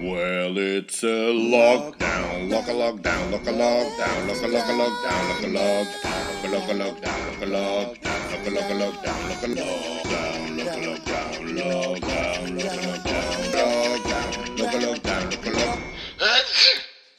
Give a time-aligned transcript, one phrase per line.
[0.00, 5.28] Well, it's a lockdown, lock a lockdown, lock a lockdown, lock a lock a lockdown,
[5.28, 9.42] lock a lockdown, lock a lockdown, lock a lockdown, lock a lock a lockdown, lock
[9.42, 15.50] a lockdown, lock a lockdown, lockdown, lock a lockdown, lockdown, lock a lockdown, lock a
[15.50, 15.78] lock.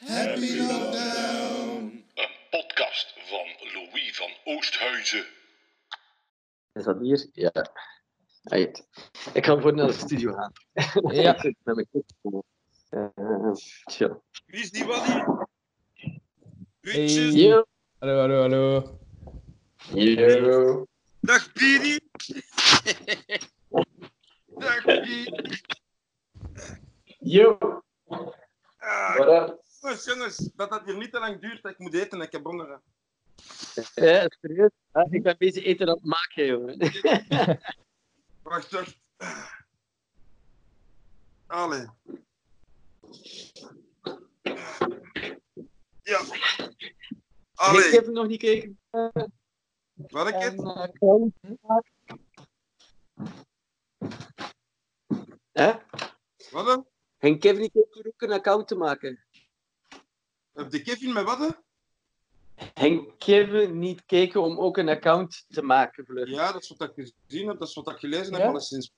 [0.07, 2.03] Happy lockdown.
[2.15, 5.25] Een podcast van Louis van Oosthuizen.
[6.73, 7.29] Is dat hier?
[7.33, 7.51] Ja.
[8.43, 8.87] Right.
[9.33, 10.51] Ik ga voor naar de studio gaan.
[11.13, 11.35] Ja.
[12.93, 13.07] Uh,
[13.87, 14.21] chill.
[14.47, 15.23] Wie is die Waddy?
[16.83, 17.07] Hey.
[17.07, 17.63] Yo.
[18.01, 18.99] Hallo, hallo, hallo.
[19.93, 20.87] Yo.
[21.23, 21.99] Dag Piri.
[24.59, 25.31] Dag Piri.
[27.19, 27.57] Yo.
[28.81, 29.15] Ah,
[29.81, 31.65] jongens, jongens, dat dat hier niet te lang duurt.
[31.65, 32.81] Ik moet eten, ik heb honger.
[33.95, 34.71] Ja, serieus?
[34.91, 36.77] Ah, ik ben bezig eten aan het maken, jongen.
[38.43, 38.99] Wacht, wacht.
[41.47, 41.87] Allee.
[46.01, 46.19] Ja.
[46.21, 48.79] Ik Allee, heb nog niet gekeken.
[49.95, 50.55] wat ik het?
[55.51, 55.71] Hè?
[56.51, 56.87] Wat dan?
[57.39, 59.23] Kevin niet ook een account te maken?
[60.53, 61.39] Heb de Kevin met wat?
[61.39, 61.49] hè?
[63.17, 66.29] Kevin niet kijken om ook een account te maken, vlug?
[66.29, 68.47] Ja, dat is wat ik gezien heb, dat is wat ik gelezen heb, Ja?
[68.47, 68.91] alleszins.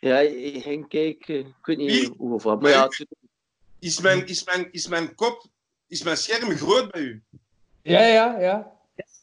[0.00, 1.38] Ja, hij ging kijken.
[1.38, 2.14] Ik weet niet Wie?
[2.18, 2.60] hoe of wat.
[2.62, 2.88] Maar ja,
[3.78, 5.46] Is mijn, is, mijn, is mijn kop,
[5.88, 7.22] is mijn scherm groot bij u?
[7.82, 8.72] Ja, ja, ja.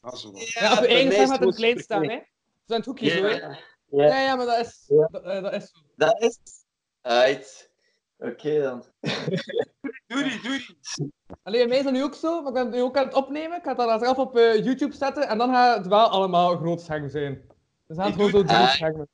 [0.02, 0.14] Ah.
[0.44, 2.20] Ja, op één scherm gaat het klein staan, hè.
[2.68, 3.30] Het hoekje, zo, hè.
[3.30, 3.58] Ja,
[3.90, 5.08] Ja, ja, maar dat is, Ja.
[5.12, 5.80] dat, eh, dat is zo.
[5.96, 6.40] dat is.
[7.02, 7.70] Right.
[8.18, 8.84] Oké dan.
[10.08, 10.78] Doe die, doe die.
[11.44, 13.14] Alleen, mij is dat nu ook zo, maar ik ben het nu ook aan het
[13.14, 13.58] opnemen.
[13.58, 16.58] Ik ga het dan zelf op eh, YouTube zetten en dan gaat het wel allemaal
[16.58, 17.34] groot scherm zijn.
[17.88, 18.48] Dus dan gaat het gewoon zo Ik
[18.96, 19.08] doe-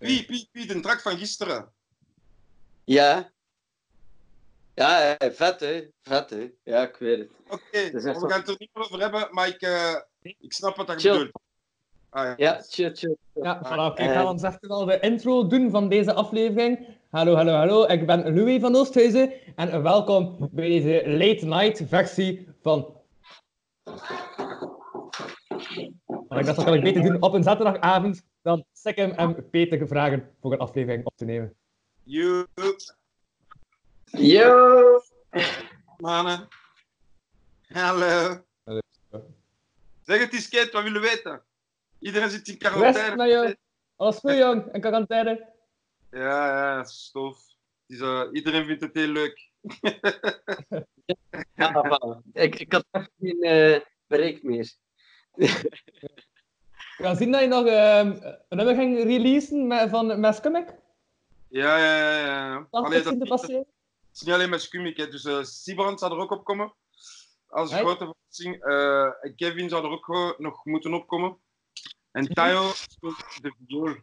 [0.00, 0.06] Ah.
[0.08, 1.72] Wie, wie, wie, de drak van gisteren.
[2.84, 3.30] Ja.
[4.74, 5.88] Ja, vet hè.
[6.02, 6.50] Vet hè.
[6.62, 7.30] Ja, ik weet het.
[7.48, 10.76] Oké, Dat we gaan het er niet meer over hebben, maar ik, eh, ik snap
[10.76, 11.12] wat je Chill.
[11.12, 11.40] bedoelt.
[12.10, 12.34] Ah, ja.
[12.36, 13.16] Ja, chill, chill.
[13.34, 13.90] Ja, voilà.
[13.92, 14.14] Oké, ik Eh.
[14.14, 16.86] ga dan echt al de intro doen van deze aflevering.
[17.10, 17.84] Hallo, hallo, hallo.
[17.86, 22.96] Ik ben Louis van Oosthuizen en welkom bij deze late night versie van...
[26.28, 29.88] Maar ik dacht, dat kan ik beter doen op een zaterdagavond dan Sikkim en Peter
[29.88, 31.54] vragen voor een aflevering op te nemen.
[32.02, 32.46] You,
[34.04, 35.00] Yo!
[35.98, 36.48] mannen.
[37.68, 38.44] Hallo.
[38.64, 38.80] Hallo.
[40.02, 41.42] Zeg het eens, Kate, wat willen we weten?
[41.98, 43.16] Iedereen zit in quarantaine.
[43.16, 43.56] naar.
[43.96, 44.72] Alles goed, jong.
[44.72, 45.52] In quarantaine.
[46.10, 47.36] Ja, ja, dat is tof.
[47.86, 49.50] Het is, eh, iedereen vindt het heel leuk.
[51.54, 54.72] Ja, ik, ik had echt geen eh, bereik meer.
[56.96, 58.08] Ga zien dat je nog ehm,
[58.48, 60.74] een nummer ging releasen met, van met.
[61.48, 62.24] Ja, ja, ja.
[62.26, 62.66] ja.
[62.70, 63.58] Allee, dat, is niet- passeren.
[63.58, 65.08] het is niet alleen met Skumik, hè.
[65.08, 66.74] dus uh, Sibrand zou er ook op komen.
[67.46, 67.80] Als Hey.
[67.80, 68.64] grote verrassing.
[68.64, 71.38] Eh, en Kevin zou er ook gewoon nog moeten opkomen.
[72.10, 73.94] En Tayo speelt de viool.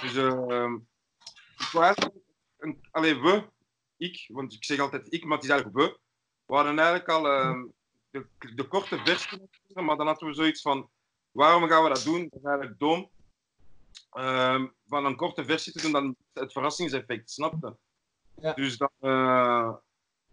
[0.00, 0.72] Dus eh,
[1.58, 2.14] ik wou eigenlijk
[2.58, 3.44] een, allee, we,
[3.96, 5.98] ik, want ik zeg altijd ik, maar het is eigenlijk we.
[6.46, 7.62] We hadden eigenlijk al eh,
[8.10, 10.90] de, de korte versie, maar dan hadden we zoiets van,
[11.34, 12.28] waarom gaan we dat doen?
[12.30, 13.10] Dat is eigenlijk dom.
[14.10, 17.74] Ehm, van een korte versie te doen, dan het verrassingseffect, snap je?
[18.40, 18.52] Ja.
[18.52, 19.72] Dus dat, eh,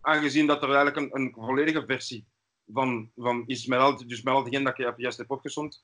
[0.02, 2.26] aangezien dat er eigenlijk een, een volledige versie
[2.74, 5.84] van, van is, met al, dus met al diegenen dat ik juist heb opgezond.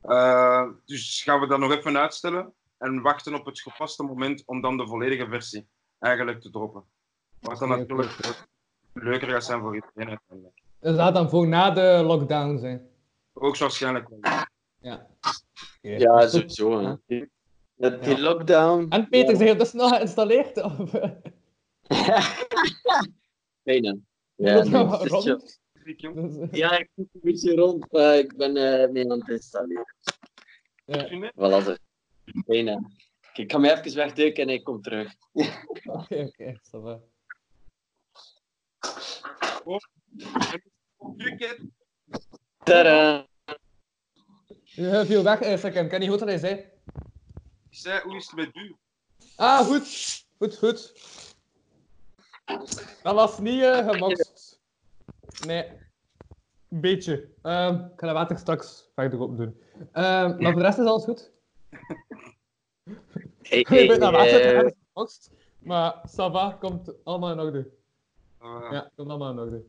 [0.00, 4.60] Eh, dus gaan we dat nog even uitstellen en wachten op het gepaste moment om
[4.60, 5.66] dan de volledige versie
[5.98, 6.84] eigenlijk te droppen.
[7.40, 8.44] Wat dan natuurlijk
[8.92, 10.62] leuker gaat zijn voor iedereen uiteindelijk.
[10.80, 12.95] Dat gaat dan voor na de lockdown zijn.
[13.38, 14.18] Ook waarschijnlijk wel.
[14.78, 15.06] Ja.
[15.80, 16.98] Ja, sowieso.
[17.06, 17.24] Hè.
[17.74, 18.86] Dat die lockdown.
[18.88, 20.62] En Peter, zeg je dus nog geïnstalleerd?
[20.62, 20.90] Of,
[23.62, 23.96] Bijna.
[24.38, 25.38] Ja, nee,
[26.50, 29.94] ja, ik moet een beetje rond, maar ik ben eh mee aan het installeren.
[30.84, 31.32] ja.
[31.34, 31.74] Voilà, zo.
[32.46, 32.90] Bijna.
[33.34, 35.14] Ik ga me even wegduiken en ik kom terug.
[35.84, 36.60] Oké, oké.
[36.62, 37.00] ça va.
[44.76, 45.84] Je viel weg, eh, Sikkim.
[45.84, 46.54] Ik kan niet goed wat hij zei.
[47.70, 48.76] Ik zei, hoe is het met u?
[49.36, 50.24] Ah, goed.
[50.38, 50.92] Goed, goed.
[53.02, 54.60] Dat was niet eh gemokst.
[55.46, 55.64] Nee.
[56.68, 57.28] Een beetje.
[57.42, 59.60] Ehm, ik ga dat water straks verder op doen.
[59.92, 61.30] Ehm, maar voor de rest is alles goed.
[63.42, 65.30] Hey, Ik ben naar water eh, gemokst.
[65.58, 67.70] Maar ça va, komt allemaal in orde.
[68.42, 69.62] Uh, Ja, komt allemaal in orde.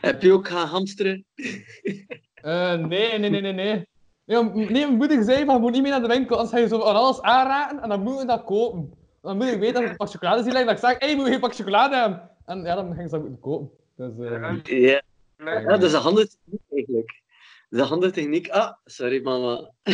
[0.00, 1.24] heb je ook gaan hamsteren?
[2.44, 3.86] Eh, nee, nee, nee, nee, nee.
[4.24, 6.54] Nee, m- nee, mijn moeder zei van, je moet niet mee naar de winkel, anders
[6.54, 8.92] ga je zo aan alles aanraken en dan moet je dat kopen.
[9.22, 11.16] mijn moeder weet dat ik een pak chocolade zie liggen, dat ik zeg, hé, hey,
[11.16, 12.30] moet je een pak chocolade hebben?
[12.44, 13.70] En ja, dan ging ze dat moeten kopen.
[13.96, 15.02] Dus, eh, Ja.
[15.36, 17.22] Ja, ja, dat is een handige techniek eigenlijk.
[17.68, 18.48] Dat is een handige techniek.
[18.48, 19.70] Ah, sorry mama.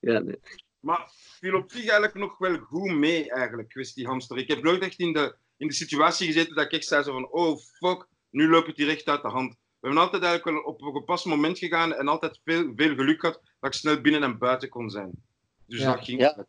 [0.00, 0.40] ja, nee.
[0.80, 4.38] Maar viel op zich eigenlijk nog wel goed mee, eigenlijk, kwestie hamster.
[4.38, 7.12] Ik heb nooit echt in de, in de situatie gezeten dat ik echt zei zo
[7.12, 9.56] van, oh fuck, nu loopt het hier echt uit de hand.
[9.86, 13.20] We hebben altijd eigenlijk wel op een gepast moment gegaan en altijd veel, veel geluk
[13.20, 15.10] gehad dat ik snel binnen en buiten kon zijn.
[15.66, 15.94] Dus Ja.
[15.94, 16.20] dat ging.
[16.20, 16.46] Ja.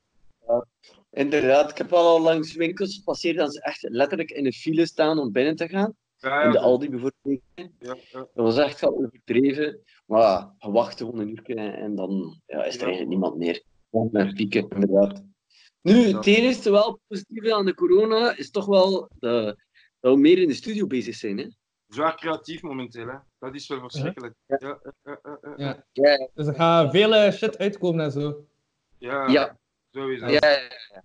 [1.12, 4.86] Inderdaad, ik heb wel al langs winkels gepasseerd dat ze echt letterlijk in de file
[4.86, 5.96] staan om binnen te gaan.
[6.18, 7.42] Ja, In de Aldi bijvoorbeeld.
[7.56, 7.96] ja, ja.
[8.12, 9.80] Dat was echt wel overdreven.
[10.06, 12.86] Maar ja, je wacht gewoon een uur en dan ja, is er Ja.
[12.86, 13.64] eigenlijk niemand meer.
[13.92, 15.24] Gewoon met pieken, inderdaad.
[15.82, 16.18] Nu, Ja.
[16.18, 19.56] het enige wel positieve aan de corona is toch wel dat,
[20.00, 21.38] dat we meer in de studio bezig zijn.
[21.38, 21.48] Hè?
[21.88, 23.16] Zwaar creatief momenteel, hè.
[23.40, 24.36] Dat is wel verschrikkelijk.
[24.46, 25.54] Ja, ja, ja, ja, ja.
[25.58, 25.84] ja.
[25.94, 28.46] Ja, Dus er gaat veel eh, shit uitkomen en zo.
[28.98, 29.58] ja, ja,
[29.92, 30.26] sowieso.
[30.28, 30.60] ja, ja,
[30.94, 31.04] ja.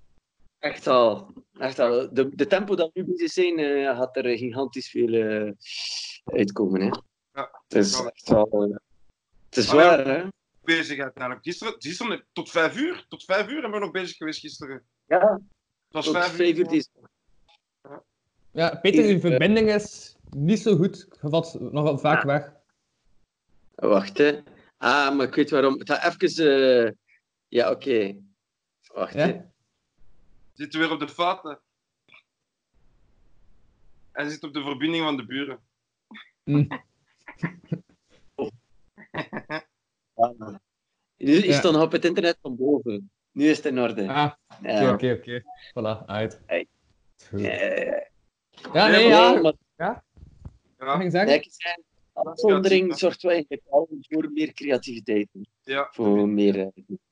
[0.58, 1.32] Echt al.
[1.58, 2.08] Echt al.
[2.14, 5.52] De, de tempo dat we nu bezig zijn, eh, gaat er gigantisch veel eh,
[6.25, 6.81] uitkomen.
[6.81, 6.87] Hè?
[7.32, 7.50] Ja.
[7.69, 8.05] Het is Ja.
[8.14, 8.49] echt wel...
[8.52, 8.76] eh,
[9.49, 10.25] het is ja, zwaar, hè?
[10.64, 11.44] Bezig uiteindelijk.
[11.44, 14.82] Gisteren, gisteren tot vijf uur, tot vijf uur hebben we nog bezig geweest gisteren.
[15.06, 15.40] Ja, Het
[15.90, 16.88] was tot vijf, vijf uur deze
[18.50, 21.06] Ja, Peter, uw verbinding is niet zo goed.
[21.23, 22.52] Je valt nogal vaak weg.
[23.75, 24.40] Wacht, hè.
[24.76, 25.79] Ah, maar ik weet waarom.
[25.79, 26.87] Het gaat even...
[26.87, 26.93] eh,
[27.49, 28.17] Ja, oké.
[28.94, 29.26] Wacht, Ja?
[29.26, 29.40] hè.
[30.52, 31.61] Zitten weer op de fouten.
[34.12, 35.61] Hij zit op de verbinding van de buren.
[36.44, 36.64] Hm.
[40.14, 40.38] Ah.
[41.17, 41.52] Nu is Ja.
[41.52, 43.11] het dan op het internet van boven.
[43.31, 44.08] Nu is het in orde.
[44.08, 44.93] Ah, oké, Ja.
[44.93, 45.43] oké, oké.
[45.70, 46.40] Voilà, uit.
[46.46, 46.67] Hey.
[47.31, 47.38] Ja,
[48.88, 49.40] nee, Nee, ja.
[49.40, 50.05] maar Ja,
[50.87, 51.02] Ging
[51.44, 51.84] ik zeggen?
[52.12, 53.44] afzondering zorgt wel
[54.08, 55.29] voor meer creativiteit.
[55.62, 55.88] ja.
[55.93, 56.58] Voor meer...
[56.58, 56.67] eh,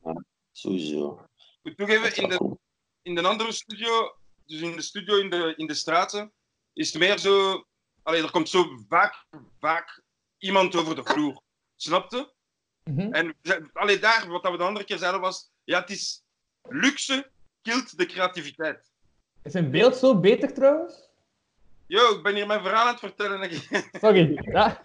[0.04, 1.20] ja, Sowieso.
[1.36, 2.56] Ik moet toegeven, in de,
[3.02, 6.32] in de andere studio, dus in de studio in de, in de straten,
[6.72, 7.64] is het meer zo...
[8.02, 9.26] Allee, er komt zo vaak,
[9.60, 10.02] vaak
[10.38, 11.42] iemand over de vloer.
[11.76, 12.32] Snapte?
[12.84, 13.12] Mhm.
[13.12, 15.90] En we zijn- allee, daar, wat dat we de andere keer zeiden was, ja, het
[15.90, 16.22] is
[16.68, 17.30] luxe
[17.62, 18.90] kilt de creativiteit.
[19.42, 21.09] Is zijn beeld zo beter trouwens?
[21.90, 23.50] Yo, ik ben hier mijn verhaal aan het vertellen.
[24.00, 24.38] Sorry.
[24.52, 24.82] Ja,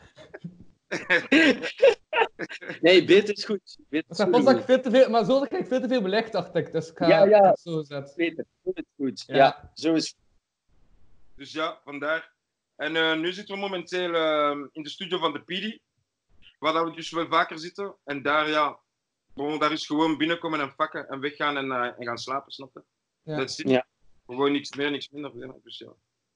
[2.81, 3.77] Nee, beter is goed.
[3.89, 4.45] Is goed.
[4.45, 6.71] dat ik veel te veel, maar zo krijg ik veel te veel belegd, dacht ik.
[6.71, 7.49] Dus ik ga Ja, ja.
[7.49, 8.15] het zo zetten.
[8.15, 9.23] Beter, zo is goed.
[9.27, 9.35] Ja.
[9.35, 9.71] Ja.
[9.73, 10.15] zo is
[11.35, 12.33] Dus ja, vandaar.
[12.75, 15.79] En eh, nu zitten we momenteel eh, in de studio van de PD,
[16.59, 17.95] waar dat we dus wel vaker zitten.
[18.03, 18.79] En daar, ja,
[19.33, 22.73] bon, daar is gewoon binnenkomen en pakken en weggaan en, eh, en gaan slapen, snap
[22.73, 22.83] je?
[23.21, 23.37] Ja.
[23.37, 23.69] Dat is het.
[23.69, 23.85] Ja.
[24.25, 25.31] Gewoon niks meer, niks minder.
[25.63, 25.93] Dus ja,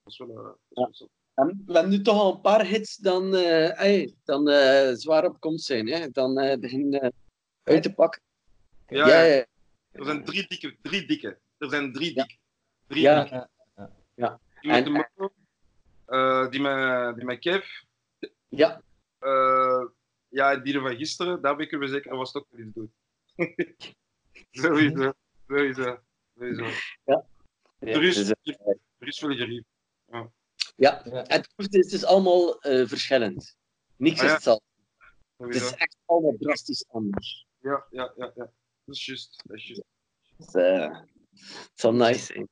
[0.10, 0.30] is wel...
[0.38, 1.08] eh, dat is Ja.
[1.34, 5.26] wel we hebben nu toch al een paar hits dan, eh, ey, dan eh, zwaar
[5.26, 5.88] op komst zijn.
[5.88, 6.10] Hè?
[6.10, 7.10] Dan eh beginnen eh,
[7.64, 8.22] uit te pakken.
[8.88, 9.36] Ja, ja, ja.
[9.36, 9.46] ja.
[9.92, 11.40] Er zijn drie dikke, drie dikke.
[11.58, 12.24] Er zijn drie Ja.
[12.24, 12.38] dikke.
[12.88, 13.22] Drie Ja.
[13.22, 13.50] dikke.
[14.16, 14.40] Ja.
[14.62, 15.32] Die met En- de
[16.06, 17.66] eh, die met, die met Kev,
[18.48, 18.82] ja.
[19.20, 19.86] eh,
[20.28, 22.94] ja, die van gisteren, daar weten we zeker was wel iets doen.
[24.52, 25.14] sowieso,
[25.48, 25.98] sowieso,
[26.38, 26.66] sowieso.
[27.80, 28.30] Er is, dus,
[28.98, 29.64] er is veel gerief.
[30.12, 30.32] Ja.
[30.76, 31.02] Ja.
[31.04, 33.58] Het, het is dus allemaal eh, verschillend.
[33.96, 34.28] Niks Ah, ja.
[34.28, 34.64] is hetzelfde.
[35.38, 37.46] Het is echt allemaal drastisch anders.
[37.60, 38.52] Ja, ja, ja, ja.
[38.86, 39.42] Dat is juist.
[39.46, 39.84] Dat is juist.
[40.38, 40.98] Dus, eh,
[41.32, 42.48] het zal nice zijn.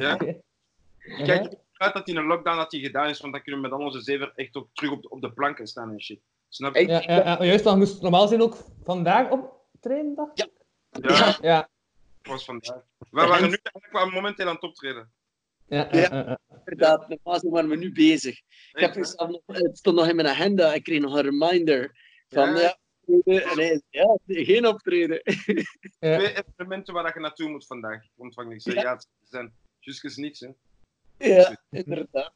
[0.00, 0.16] Ja.
[1.26, 3.68] Kijk, ik uit dat in een lockdown dat die gedaan is, want dan kunnen we
[3.68, 6.20] met al onze zeven echt ook terug op de, op de planken staan en shit.
[6.48, 6.86] Snap je?
[6.86, 10.50] Ja, ja, ja, juist, dan moest normaal zijn ook vandaag optreden, dacht ik?
[10.90, 11.68] Ja, Ja.
[12.22, 12.82] dat was vandaag.
[12.98, 15.12] We waren nu eigenlijk wel momenteel aan het optreden.
[15.66, 16.38] Ja, ja, ja, ja.
[16.64, 18.38] Inderdaad, normaal zijn waren we nu bezig.
[18.72, 20.74] Ik heb het stond nog in mijn agenda.
[20.74, 21.96] Ik kreeg nog een reminder
[22.28, 22.60] van Ja.
[22.60, 23.42] ja, optreden.
[23.50, 25.20] en hij zei, ja, geen optreden.
[25.98, 26.18] Ja.
[26.18, 28.02] Twee evenementen waar je naartoe moet vandaag.
[28.04, 28.64] Ik ontvang niks.
[28.64, 28.92] Ja.
[28.92, 30.48] Het zijn juist niks, hè.
[31.18, 32.32] Ja, inderdaad.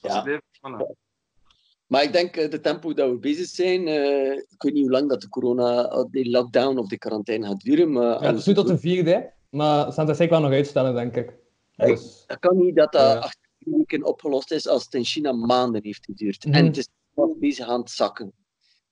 [0.00, 0.40] Ja.
[1.86, 4.90] Maar ik denk eh, de tempo dat we bezig zijn, eh, ik weet niet hoe
[4.90, 8.38] lang dat de corona, eh, die lockdown of die quarantaine gaat duren, maar Ja, het
[8.38, 11.34] is nu tot de vierde, maar ze gaan het zeker wel nog uitstellen, denk ik.
[11.76, 15.82] Dus, dat kan niet dat dat drie weken opgelost is als het in China maanden
[15.82, 16.44] heeft geduurd.
[16.44, 16.54] Mhm.
[16.54, 18.32] En het is nog bezig aan het zakken.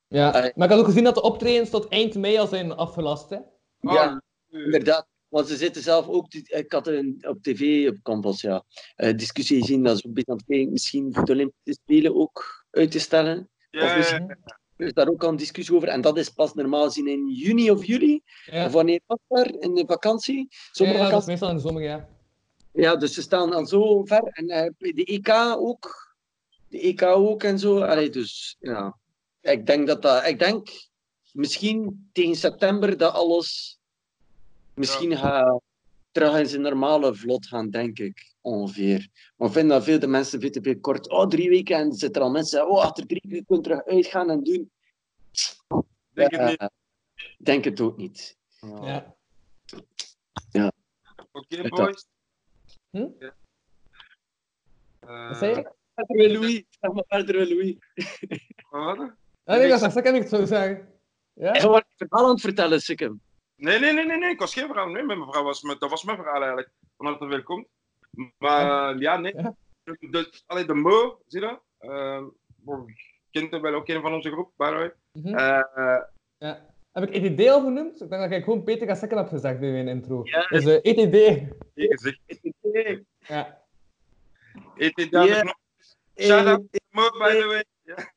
[0.08, 0.30] ja.
[0.30, 3.30] Maar ik had ook gezien dat de optredens tot eind mei al zijn afgelast.
[3.30, 3.38] Hè?
[3.80, 8.64] Ja, Inderdaad, want ze zitten zelf ook, ik had een, op tv, op Campus, ja,
[8.94, 12.14] eh, discussie gezien dat ze een beetje aan het kijken, misschien voor de Olympische Spelen
[12.16, 13.48] ook uit te stellen.
[13.70, 14.58] Ja, Of misschien- ja.
[14.76, 15.88] Er is daar ook al een discussie over.
[15.88, 18.20] En dat is pas normaal gezien in juni of juli.
[18.44, 19.54] Ja, Of wanneer was daar?
[19.58, 20.36] In de vakantie?
[20.36, 21.28] ja, ja, dat is Zomervakantie?
[21.30, 22.08] meestal in de zomer, ja.
[22.74, 24.22] Ja, dus ze staan al zo ver.
[24.22, 25.28] En eh, de EK
[25.58, 26.16] ook.
[26.68, 27.80] De EK ook en zo.
[27.80, 28.98] Allee, dus ja.
[29.40, 30.26] Ik denk dat dat...
[30.26, 30.68] Ik denk
[31.32, 33.78] misschien tegen september dat alles
[34.74, 35.60] misschien gaat
[36.10, 38.34] terug in zijn normale vlot gaan, denk ik.
[38.40, 39.08] Ongeveer.
[39.36, 41.10] Maar ik vind dat veel de mensen veel te veel kort.
[41.10, 42.68] Oh, drie weken en zitten er al mensen.
[42.68, 44.70] Oh, achter drie weken kun je terug uitgaan en doen.
[46.12, 46.70] Denk het niet.
[47.38, 48.36] denk het ook niet.
[48.60, 49.14] Ja.
[51.32, 52.06] Oké, het boys.
[52.94, 53.08] Hm?
[53.18, 53.34] Ja.
[55.00, 55.72] Eh, Wat zei je?
[55.94, 56.64] Verder wel Louis.
[56.80, 57.04] Zeg maar
[57.48, 57.76] Louis.
[58.70, 58.98] wat?
[59.44, 60.92] Ah, nee, dat is dat kan ik het zo zeggen.
[61.32, 61.50] Ja?
[61.50, 63.20] Hij een verhaal aan het vertellen, Sikkim.
[63.56, 64.88] Nee, nee, nee, nee, nee, ik was geen verhaal.
[64.88, 66.70] Nee, mijn verhaal was, met- dat was mijn verhaal eigenlijk.
[66.96, 67.66] Van harte welkom.
[68.38, 69.34] Maar ja, nee.
[69.36, 69.54] Ja.
[69.84, 71.62] De, allee, de Mo, zie je dat?
[71.80, 72.22] Uh,
[73.30, 74.92] kent hem wel ook een van onze groep, by the way.
[75.12, 75.34] Mhm.
[75.34, 76.02] Eh, eh,
[76.38, 76.73] Ja.
[76.94, 78.00] Heb ik ETD al genoemd?
[78.02, 80.20] Ik denk dat ik gewoon Peter Gassekken heb gezegd in mijn intro.
[80.24, 80.46] Ja.
[80.46, 81.42] Dus eh, ETD.
[83.18, 83.62] Ja.
[84.76, 85.42] Eet dit daar Ja.
[85.42, 85.54] nog?
[86.20, 87.64] Shout out to Mo, by the way.
[87.82, 88.12] Ja.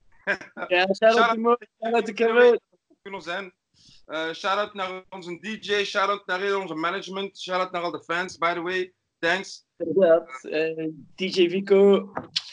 [0.68, 2.60] Ja, shout Shout out out to Mo, shout out to Kevin.
[3.02, 3.54] kunnen zijn.
[4.06, 7.92] Eh shout out naar onze DJ, shout out naar onze management, shout out naar al
[7.92, 8.94] de fans, by the way.
[9.20, 9.66] Thanks.
[9.78, 10.44] Inderdaad.
[10.46, 12.12] Eh, DJ Vico.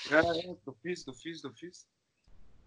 [0.09, 0.33] Ja, ja,
[0.65, 1.87] de vies, de vies, de vies.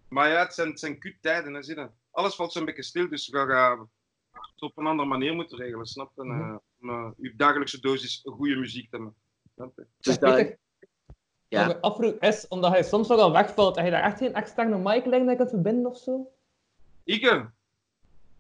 [0.10, 1.90] Maar ja, het zijn, het zijn kut tijden, hè, zie je.
[2.12, 3.90] Alles valt zo'n beetje stil, dus we gaan
[4.32, 6.22] het op een andere manier moeten regelen, snap je?
[6.22, 9.16] Eh, om eh, uw dagelijkse dosis goede muziek te hebben.
[9.56, 9.88] Snap je?
[9.98, 10.18] Dus
[11.50, 12.20] ja.
[12.20, 15.30] is, omdat hij soms nogal wegvalt, heb je daar echt geen externe mic liggen dat
[15.30, 16.32] je kunt verbinden of zo?
[17.04, 17.50] Ike,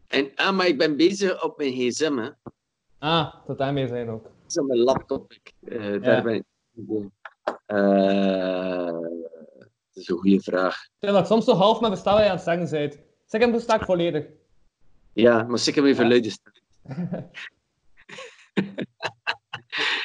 [0.07, 2.29] En, ah, maar ik ben bezig op mijn gsm, hè.
[2.99, 4.23] Ah, tot daarmee zijn ook.
[4.23, 5.33] Dat is op mijn laptop.
[5.33, 6.43] Ik, eh, daar ben ik.
[7.65, 8.56] Eh,
[10.07, 10.87] is een goede vraag.
[10.99, 12.99] Ik soms zo half met bestaan aan het zeggen bent.
[13.25, 14.25] Zeg hem besta ik volledig.
[15.13, 16.29] Ja, maar zeker even Ja.
[16.29, 16.53] staan.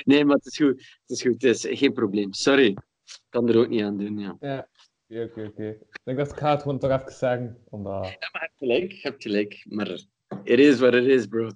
[0.04, 0.68] nee, maar het is goed.
[0.78, 1.42] Het is goed.
[1.42, 2.32] Het is geen probleem.
[2.32, 2.66] Sorry.
[3.04, 4.37] Ik kan er ook niet aan doen, ja.
[4.40, 4.68] Ja.
[5.09, 5.68] Oké, oké, oké.
[5.68, 7.59] Ik denk dat ik ga het gewoon toch even zeggen.
[7.71, 7.92] Omdat...
[7.92, 8.92] Ja, maar je hebt gelijk.
[8.92, 9.64] Je hebt gelijk.
[9.68, 9.88] Maar
[10.42, 11.49] it is what it is, bro.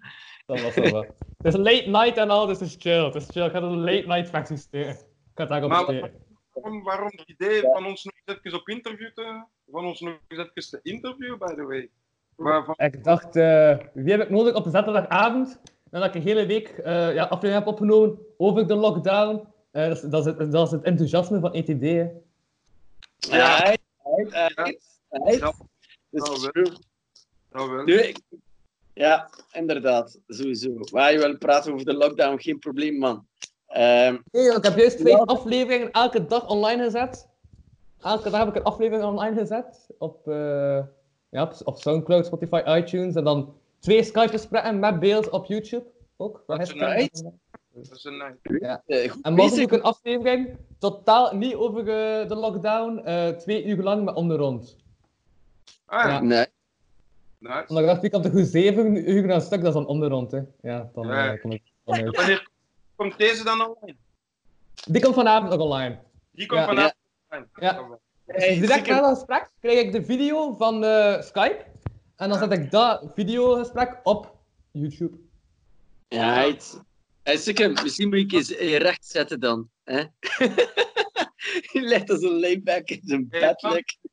[0.46, 1.06] Dat was wel wat.
[1.36, 3.04] Het is een late night en al, dus het is chill.
[3.04, 3.44] Het is chill.
[3.44, 4.90] Ik ga het een late night versie steken.
[4.90, 4.96] Ik
[5.34, 6.12] ga het daarop steken.
[6.52, 9.44] waarom, waarom het idee van ons eens even op interview te...
[9.70, 11.90] Van ons nog eens even te interviewen, by the way?
[12.36, 15.60] Waarvan, Ik dacht, eh, wie heb ik nodig op een zaterdagavond?
[15.90, 19.48] Nadat ik een hele week eh ja, aflevering heb opgenomen over de lockdown.
[19.70, 21.80] Eh, dat, is, dat, is het, dat is het enthousiasme van ETD.
[21.80, 22.08] hè.
[23.18, 23.76] Ja.
[24.18, 24.64] Ja.
[25.10, 26.62] Dat wel.
[27.50, 27.84] nou wel.
[27.84, 28.20] Nu, ik-
[28.94, 30.18] ja, inderdaad.
[30.26, 30.70] Sowieso.
[30.90, 33.26] Waar je wil praten over de lockdown, geen probleem, man.
[33.66, 35.18] Ehm, Nee, ik heb juist twee Ja.
[35.22, 37.28] afleveringen elke dag online gezet.
[38.02, 39.86] Elke dag heb ik een aflevering online gezet.
[39.98, 40.82] Op, eh,
[41.28, 43.14] ja, op, Soundcloud, Spotify, iTunes.
[43.14, 45.84] En dan twee Skype-gesprekken met beeld op YouTube.
[46.16, 46.42] Ook.
[46.46, 47.32] Dat is nice.
[47.72, 49.10] Dat is een nice.
[49.10, 53.82] goed En doe ik een aflevering, totaal niet over eh, de lockdown, eh, twee uur
[53.82, 54.76] lang met onderrond.
[55.86, 56.08] Ah, ja.
[56.12, 56.20] Ja.
[56.20, 56.46] Nee.
[57.38, 57.64] nice.
[57.68, 59.86] Omdat ik dacht, die kan toch goed zeven uur aan een stuk, dat is dan
[59.86, 60.40] onderrond, hè.
[60.60, 61.36] Ja, dan Ja.
[61.36, 61.62] kom ik.
[61.84, 62.48] Wanneer
[62.96, 63.96] komt deze dan online?
[64.86, 65.98] Die komt vanavond nog online.
[66.30, 66.66] Die komt Ja.
[66.66, 67.05] vanavond online.
[67.54, 67.98] Ja.
[68.26, 71.64] Hey, Direct na dat gesprek krijg ik de video van eh, Skype.
[72.16, 74.36] En dan zet ik dat videogesprek op
[74.70, 75.16] YouTube.
[76.08, 76.80] Ja, het.
[77.22, 79.70] Hey, Sikkim, misschien moet ik eens eh, recht zetten dan.
[79.84, 79.98] Hè?
[81.72, 83.62] Je legt als een layback in zijn Hey, bed.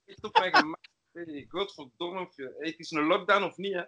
[0.05, 0.79] Echt op mijn gemak.
[1.11, 2.19] Hey, Godverdomme.
[2.19, 3.83] of je- hey, Het is een lockdown of niet, hè?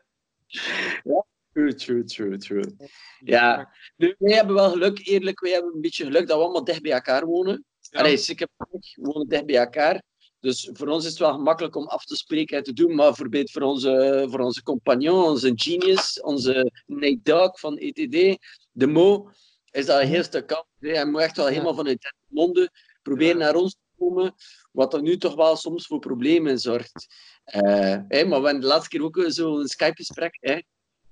[1.54, 2.76] True, true, true, true.
[3.20, 3.74] Ja.
[3.96, 6.82] Nu, wij hebben wel geluk, eerlijk, wij hebben een beetje geluk dat we allemaal dicht
[6.82, 7.66] bij elkaar wonen.
[7.96, 10.04] Allee, Sikkim en ik wonen dicht bij elkaar.
[10.40, 13.06] Dus voor ons is het wel gemakkelijk om af te spreken en te doen, maar
[13.08, 18.38] bijvoorbeeld voor onze, voor onze compagnon, onze genius, onze Nate Dog van ETD,
[18.72, 19.30] de Mo,
[19.72, 20.66] is dat een heel stuk kant.
[20.80, 22.72] Hij moet echt wel helemaal vanuit Londen
[23.02, 24.36] proberen naar ons te komen,
[24.72, 27.06] wat er nu toch wel soms voor problemen zorgt.
[27.44, 30.38] Eh, maar we hebben de laatste keer ook zo'n Skype-gesprek.
[30.40, 30.60] hè.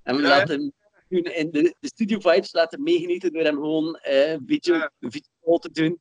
[0.03, 0.27] En we Ja.
[0.27, 0.73] laten
[1.07, 4.43] hem in de, de studio vibes laten meegenieten door hem gewoon eh, een
[4.99, 5.99] een video te doen.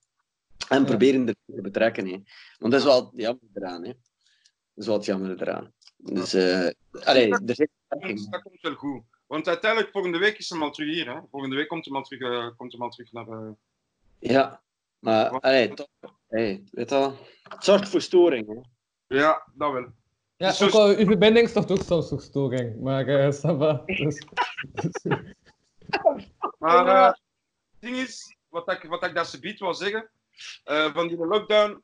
[0.69, 0.85] En Ja.
[0.85, 2.07] proberen er te betrekken.
[2.07, 2.23] Hè.
[2.59, 3.83] Want dat is wel jammer eraan.
[3.85, 3.93] Hè.
[3.93, 3.97] Dat
[4.75, 5.73] is wel het jammer eraan.
[5.97, 6.69] Dus, eh
[7.05, 9.03] allee, er zit Dat komt- dat wel goed.
[9.27, 11.15] Want uiteindelijk, volgende week is hem al terug hier.
[11.15, 11.21] Hè?
[11.31, 13.29] Volgende week komt hem al terug, eh, komt hem al terug naar...
[13.29, 13.51] eh,
[14.19, 14.63] Ja,
[14.99, 15.89] maar allee, toch,
[16.29, 18.47] hey, weet je wel, het zorgt voor storing.
[18.49, 18.61] Hè.
[19.19, 19.93] Ja, dat wel.
[20.37, 22.81] Ja, Dus zo- ook al, uw verbinding is toch ook soms nog storing.
[22.81, 23.05] Maar
[23.41, 23.83] ça va.
[23.87, 24.25] Dus,
[24.73, 25.05] dus-
[26.59, 27.21] Maar het
[27.79, 30.11] ding is, wat ik, wat ik daar subiet wil zeggen,
[30.65, 31.83] eh, van die lockdown,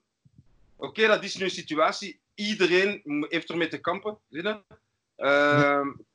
[0.77, 4.63] oké, dat is nu een situatie, iedereen heeft ermee te kampen, zie je?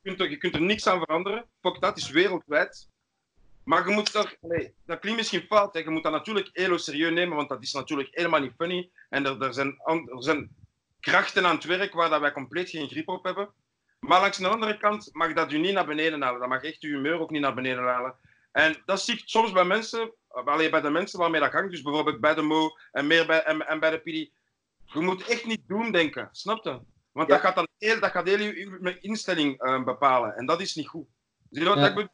[0.02, 2.92] Kunt er, je kunt er niks aan veranderen, fuck dat is wereldwijd.
[3.64, 5.80] Maar je moet er, nee, dat klinkt misschien fout, hè.
[5.80, 8.92] je moet dat natuurlijk heel serieus nemen, want dat is natuurlijk helemaal niet funny.
[9.10, 10.56] En er, er, zijn, er zijn
[11.00, 13.54] krachten aan het werk waar dat wij compleet geen grip op hebben.
[14.00, 16.40] Maar langs de andere kant mag dat u niet naar beneden halen.
[16.40, 18.16] Dat mag echt uw humeur ook niet naar beneden halen.
[18.54, 21.82] En dat zie ik soms bij mensen, alleen bij de mensen waarmee dat hangt, dus
[21.82, 24.32] bijvoorbeeld bij de Mo en, meer bij, en, en bij de PD.
[24.94, 26.80] Je moet echt niet doen denken, snap je?
[27.12, 27.34] Want Ja.
[27.34, 30.76] dat gaat dan heel, dat gaat heel je, je instelling eh, bepalen en dat is
[30.76, 31.08] niet goed.
[31.50, 31.98] Wat Ja.
[31.98, 32.08] ik?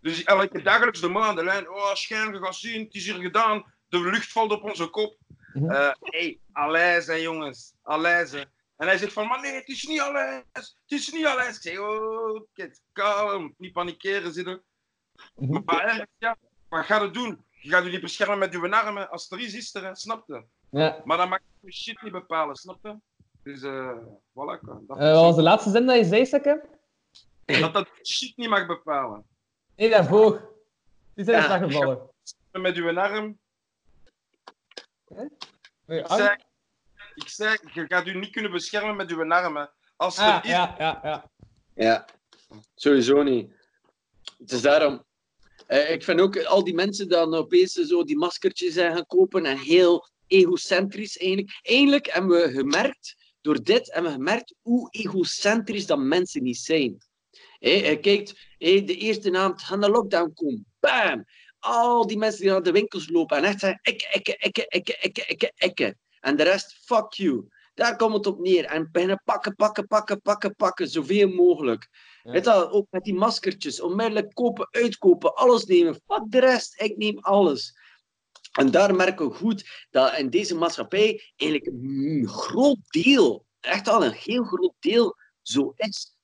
[0.00, 1.70] Dus ik heb dagelijks de Mo aan de lijn.
[1.70, 3.74] Oh, je gaat zien, het is hier gedaan.
[3.88, 5.16] De lucht valt op onze kop.
[5.52, 5.70] Mhm.
[5.70, 6.38] Eh, hey,
[7.22, 7.74] jongens.
[7.82, 8.38] Alijze.
[8.76, 10.44] En hij zegt van, maar nee, het is niet Alijze.
[10.52, 11.56] Het is niet Alijze.
[11.56, 13.54] Ik zeg, oh, kid, kalm.
[13.58, 14.62] Niet panikeren zitten.
[15.34, 15.62] Mhm.
[15.64, 16.36] Maar ergens, ja,
[16.68, 17.44] wat ga je doen?
[17.50, 19.10] Je gaat je niet beschermen met je armen.
[19.10, 19.94] Als er is, is er, hè.
[19.94, 20.44] snap je?
[20.70, 21.00] Ja.
[21.04, 22.96] Maar dan mag je shit niet bepalen, snap je?
[23.42, 23.96] Dus, eh,
[24.30, 24.60] voilà.
[24.60, 26.64] Dat, Eh, wat was de laatste zin dat je zei, Sekke?
[27.60, 29.24] dat dat shit niet mag bepalen.
[29.76, 30.54] Nee, daarvoor.
[31.14, 31.54] Die zijn Ja.
[31.54, 32.10] is weggevallen.
[32.52, 33.38] Met uw arm.
[35.86, 36.36] Ik zei,
[37.14, 39.70] ik zei, je gaat u niet kunnen beschermen met uw armen.
[39.96, 41.30] Als er Ah, is, ja, ja, ja.
[41.74, 42.04] Ja,
[42.74, 43.52] sowieso niet.
[44.38, 45.04] Het is daarom.
[45.72, 49.06] Eh, ik vind ook al die mensen die dan opeens zo die maskertjes zijn gaan
[49.06, 51.60] kopen en heel egocentrisch eigenlijk.
[51.62, 56.98] Eigenlijk hebben we gemerkt, door dit hebben we gemerkt hoe egocentrisch dat mensen niet zijn.
[57.58, 60.66] Je kijkt, de eerste naam gaan de lockdown komen.
[60.80, 61.24] Bam!
[61.58, 64.96] Al die mensen die naar de winkels lopen en echt zeggen, ikke, ikke, ikke, ikke,
[65.00, 65.96] ikke, ikke, ikke.
[66.20, 67.48] En de rest, fuck you.
[67.74, 68.64] Daar komt het op neer.
[68.64, 71.88] En beginnen pakken, pakken, pakken, pakken, pakken, zoveel mogelijk.
[72.22, 76.00] Weet je, ook met die maskertjes, onmiddellijk kopen, uitkopen, alles nemen.
[76.06, 77.80] Fuck de rest, ik neem alles.
[78.52, 84.04] En daar merken we goed dat in deze maatschappij eigenlijk een groot deel, echt al
[84.04, 86.16] een heel groot deel, zo is.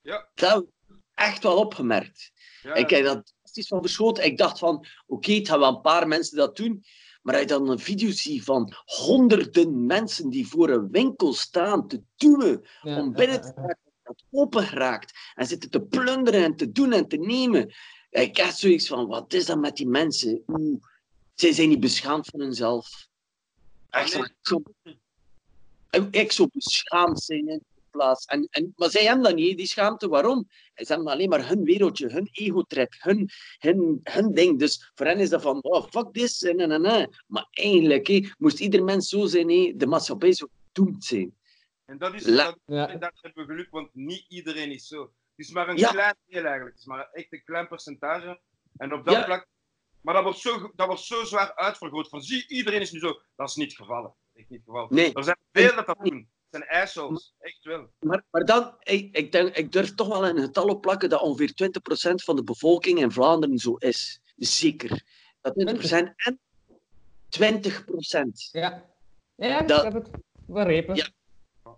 [0.00, 0.30] Ja.
[0.34, 2.32] Dat heb ik echt wel opgemerkt.
[2.62, 4.24] Ja, Ik heb dat fantastisch van verschoten.
[4.24, 6.84] Ik dacht van, oké, het gaan wel een paar mensen dat doen.
[7.22, 11.88] Maar als je dan een video ziet van honderden mensen die voor een winkel staan
[11.88, 13.89] te duwen ja om binnen te raken,
[14.30, 17.74] open geraakt en zitten te plunderen en te doen en te nemen.
[18.10, 20.42] Ik had zoiets van, wat is dat met die mensen?
[20.46, 20.82] Oeh,
[21.34, 23.08] zij zijn niet beschaamd van hunzelf.
[23.90, 24.28] Echt, Nee.
[24.42, 24.62] zo,
[26.10, 28.24] ik zo beschaamd zijn in plaats.
[28.24, 30.08] En, en, maar zij hebben dat niet, die schaamte.
[30.08, 30.48] Waarom?
[30.74, 34.58] Ze hebben alleen maar hun wereldje, hun ego-trip, hun, hun, hun ding.
[34.58, 37.10] Dus voor hen is dat van, oh, fuck this, en, en, en, en.
[37.26, 41.34] Maar eigenlijk hé, moest ieder mens zo zijn, hé, de maatschappij zou gedoemd zijn.
[41.90, 42.86] En dat is, La- dat, Ja.
[42.86, 45.00] daar hebben we geluk, want niet iedereen is zo.
[45.02, 45.90] Het is maar een Ja.
[45.90, 46.70] klein deel eigenlijk.
[46.70, 48.40] Het is maar echt een klein percentage.
[48.76, 49.24] En op dat Ja.
[49.24, 49.46] vlak...
[50.00, 52.08] Maar dat wordt, zo, dat wordt zo zwaar uitvergroot.
[52.08, 53.20] Van zie, iedereen is nu zo.
[53.36, 54.02] Dat is niet het geval.
[54.02, 54.86] Dat is echt niet het geval.
[54.90, 55.14] Nee.
[55.14, 56.28] Er zijn veel dat dat doen.
[56.50, 57.34] Het zijn assholes.
[57.38, 57.90] Echt wel.
[58.00, 61.20] Maar, maar dan, ik, ik, denk, ik durf toch wel een getal op plakken dat
[61.20, 64.20] ongeveer 20% van de bevolking in Vlaanderen zo is.
[64.36, 65.02] Zeker.
[65.40, 66.40] Dat 20% en
[67.28, 68.48] 20%.
[68.52, 68.84] Ja.
[69.34, 70.10] Ja, Dat- ik heb het
[70.46, 70.94] begrepen.
[70.94, 71.08] Ja.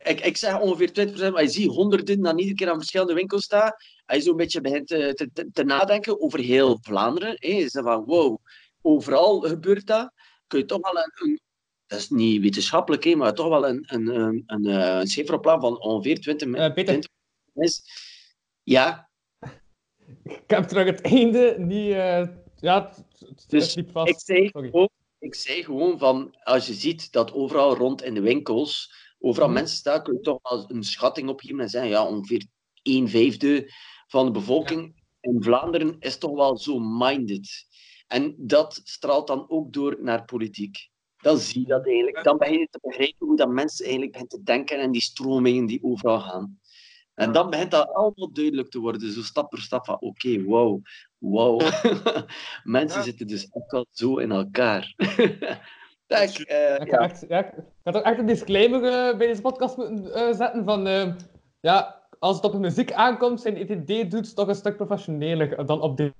[0.02, 3.44] Ik, ik zeg ongeveer 20%, maar je ziet honderden dan iedere keer aan verschillende winkels
[3.44, 3.72] staan.
[4.06, 7.72] Als je zo'n beetje begint te, te, te, te nadenken over heel Vlaanderen, hè, is
[7.72, 8.38] dat van wow,
[8.82, 10.12] overal gebeurt dat.
[10.46, 11.40] Kun je toch wel een, een
[11.86, 15.80] dat is niet wetenschappelijk, hè, maar toch wel een, een, een, een, eh, een van
[15.80, 17.10] ongeveer 20 Eh, Peter, 20
[17.54, 17.82] is.
[18.62, 19.10] Ja,
[20.22, 21.92] ik heb terug het einde niet...
[21.92, 24.08] eh, ja, het, het, het Dus vast.
[24.08, 24.88] Ik zei, Sorry.
[25.18, 29.56] ik zei gewoon van, als je ziet dat overal rond in de winkels, overal Mhm.
[29.56, 32.46] mensen je toch wel een schatting opgeven en zeggen, ja, ongeveer
[32.82, 33.72] 1 vijfde
[34.06, 37.66] van de bevolking in Vlaanderen is toch wel zo minded.
[38.06, 40.90] En dat straalt dan ook door naar politiek.
[41.16, 42.24] Dan zie je dat eigenlijk.
[42.24, 45.66] Dan begin je te begrijpen hoe dat mensen eigenlijk beginnen te denken en die stromingen
[45.66, 46.60] die overal gaan.
[47.14, 50.82] En dan begint dat allemaal duidelijk te worden, zo stap per stap van, oké, wow,
[51.18, 51.60] wow.
[52.62, 53.04] mensen Ja.
[53.04, 54.94] zitten dus echt wel zo in elkaar.
[56.12, 56.98] Kijk, eh, Ik ja.
[56.98, 57.52] echt, ja, ik
[57.84, 60.86] ga toch echt een disclaimer eh, bij deze podcast moeten eh, zetten van...
[60.86, 61.12] eh,
[61.60, 65.96] ja, als het op muziek aankomt, zijn ETD doet toch een stuk professioneler dan op
[65.96, 66.12] deze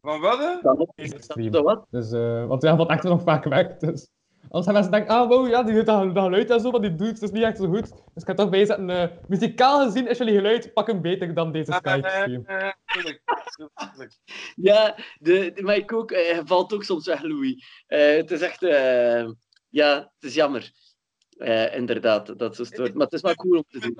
[0.00, 0.38] Van wat?
[0.38, 0.58] hè?
[0.62, 1.62] Dan op- stream.
[1.64, 1.86] Wat?
[1.90, 3.80] Dus, eh, want ja, wat echt nog vaak werkt.
[3.80, 4.08] Dus.
[4.42, 6.80] Anders gaan mensen denken, ah wow, ja, die doet dat, dat geluid en zo, maar
[6.80, 7.92] die doet het is niet echt zo goed.
[7.92, 11.70] Dus ik ga toch bijzetten, eh muzikaal gezien is jullie geluid pakken beter dan deze.
[12.92, 13.22] Tuurlijk.
[14.54, 17.84] Ja, de, de, maar ik ook, eh, hij valt ook soms weg, Louis.
[17.86, 19.30] Eh, het is echt, eh,
[19.68, 20.72] ja, het is jammer.
[21.36, 22.94] Eh, inderdaad, dat zo stoort.
[22.94, 23.94] Maar het is wel cool om te zien.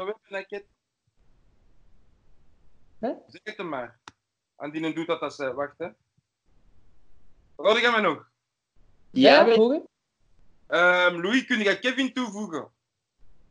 [2.98, 3.12] Hè?
[3.26, 4.00] Zeg het hem maar.
[4.56, 5.88] En die doet dat als ze wacht, hè.
[7.54, 8.30] Hoor je mij nog?
[9.10, 9.90] Ja, weet-
[10.72, 12.68] Ehm, Louis, kun je Kevin toevoegen?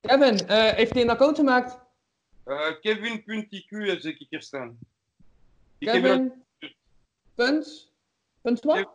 [0.02, 1.80] Kevin, eh, heeft hij een account gemaakt?
[2.46, 4.80] Uh, Kevin.iq heb ik hier staan.
[5.78, 6.44] Ik heb je Kevin,
[7.36, 7.92] punt,
[8.42, 8.90] punt wat?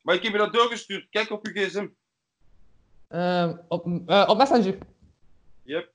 [0.00, 1.06] Maar ik heb je dat doorgestuurd.
[1.10, 1.88] Kijk op je gsm.
[3.08, 4.78] Ehm, op, eh, op Messenger.
[5.62, 5.92] Yep.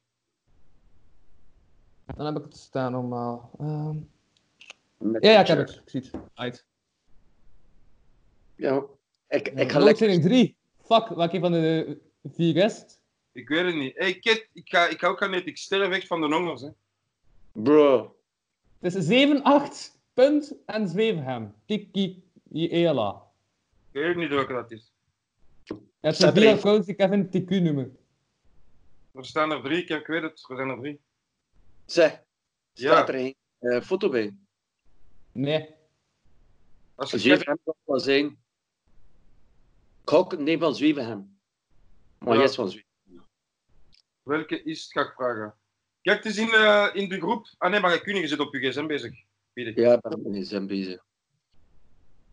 [2.15, 3.52] Dan heb ik het staan normaal.
[3.60, 3.97] Ehm
[5.19, 5.76] Ja, ja, ik heb het.
[5.76, 6.12] Ik zie het.
[6.34, 6.65] Uit.
[8.56, 8.84] Ja.
[9.28, 9.95] Ik, ik ga lekker...
[9.95, 10.58] Training 3.
[10.88, 13.00] Fuck, welke van de vier is het?
[13.32, 13.97] Ik weet het niet.
[13.97, 15.47] Hey, kid, ik ga, ik ga ook gaan eten.
[15.47, 16.69] Ik sterf echt van de hongers, hè.
[17.52, 18.15] Bro.
[18.80, 21.56] Het is 7, 8, punt en Zwevenham.
[21.65, 22.23] Tiki
[22.54, 23.23] Ela.
[23.91, 24.91] Ik weet niet welke dat is.
[26.00, 26.58] Het zijn er drie één.
[26.58, 27.97] accounts die Kevin TQ noemen.
[29.13, 30.45] Er staan er drie, ik, heb- ik weet het.
[30.50, 31.00] Er zijn er drie.
[31.86, 32.21] Zeg.
[32.73, 32.91] Ja.
[32.91, 34.36] Staat er een eh, foto bij?
[35.32, 35.69] Nee.
[36.95, 38.38] Als je Zwevenhem kan het wel zijn.
[40.08, 41.39] Ik ga ook nee van Zwevenhem.
[42.20, 42.43] Maar Ja.
[42.43, 43.26] is van Zwevenhem.
[44.24, 45.56] Welke is het, ga ik vragen.
[46.02, 47.48] Kijk, het is in, eh, in de groep.
[47.58, 49.13] Ah nee, maar je kunt je zit op je gsm bezig.
[49.54, 49.76] Weet ik.
[49.76, 51.04] Ja, ik ben met zijn bezig.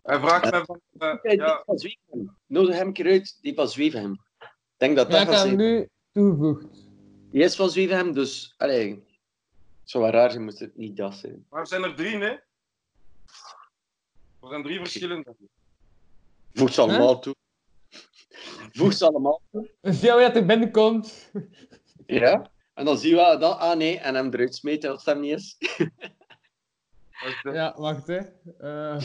[0.02, 0.80] Hij vraagt mij van...
[0.98, 2.36] eh, Kijk, ja, die van Zwevenhem.
[2.46, 4.12] Nodig hem een keer uit, die van Zwevenhem.
[4.38, 5.56] Ik denk dat Ja, dat ik gaat zijn.
[5.56, 6.66] nu toegevoegd.
[7.30, 8.54] Die is van Zwevenhem, dus...
[8.56, 8.90] Allee,
[9.80, 11.46] het zou wel raar zijn moest het niet dat zijn.
[11.50, 12.38] maar er zijn er drie, nee?
[14.40, 15.36] Er zijn drie verschillende.
[15.36, 16.52] Voeg ze allemaal toe.
[16.52, 17.34] Voeg ze allemaal toe.
[19.80, 21.30] Dus ja, wie dat er binnenkomt.
[22.06, 22.50] Ja.
[22.74, 25.32] En dan zien we dat, ah nee, en hem eruit smeten als het hem niet
[25.32, 25.56] is.
[27.42, 28.18] Ja, wacht hè.
[28.58, 29.02] Eh,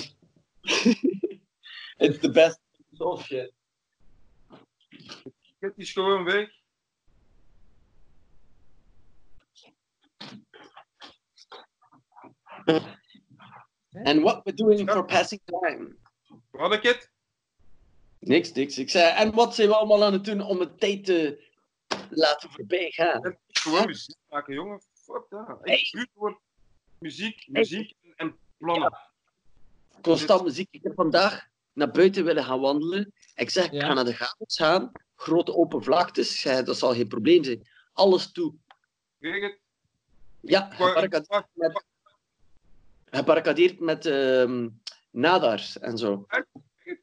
[1.97, 2.59] It's the best.
[2.97, 3.53] Oh shit.
[5.59, 6.49] Kid is gewoon weg.
[14.05, 15.95] And what we're doing for passing time.
[16.51, 17.09] Wat ik het?
[18.19, 18.77] Niks, niks.
[18.77, 21.43] Ik zei, en wat zijn we allemaal aan het doen om de tijd te
[22.09, 23.37] laten voorbij gaan?
[23.47, 24.81] Gewoon muziek maken, jongen.
[24.93, 25.61] Fuck dat.
[25.61, 26.39] Puur voor
[26.99, 28.97] muziek, muziek en plannen.
[30.01, 30.67] Constant muziek.
[30.71, 33.13] Ik heb vandaag naar buiten willen gaan wandelen.
[33.35, 33.87] Ik zeg, ik Ja.
[33.87, 34.91] ga naar de Gavels gaan.
[35.15, 36.33] Grote open vlaktes.
[36.33, 37.67] Ik zei, dat zal geen probleem zijn.
[37.93, 38.53] Alles toe.
[39.17, 39.59] Weet het?
[40.39, 41.83] Ja, gebarricadeerd met,
[43.05, 44.69] gebarricadeerd met ehm,
[45.09, 46.23] nadars en zo.
[46.27, 46.45] Het?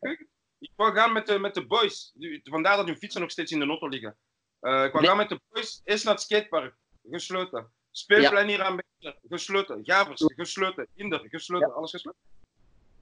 [0.00, 0.26] Het?
[0.58, 2.14] Ik wou gaan met de, met de boys.
[2.42, 4.16] Vandaar dat hun fietsen nog steeds in de auto liggen.
[4.60, 5.06] Eh, ik wou Nee.
[5.06, 5.80] gaan met de boys.
[5.84, 6.74] Eerst naar het skatepark.
[7.10, 7.70] Gesloten.
[7.90, 9.20] Speelplein hier aan Beekler.
[9.28, 9.84] Gesloten.
[9.84, 10.22] Gavers.
[10.36, 10.86] Gesloten.
[10.94, 11.26] Inder.
[11.28, 11.74] Gesloten.
[11.74, 12.20] Alles gesloten.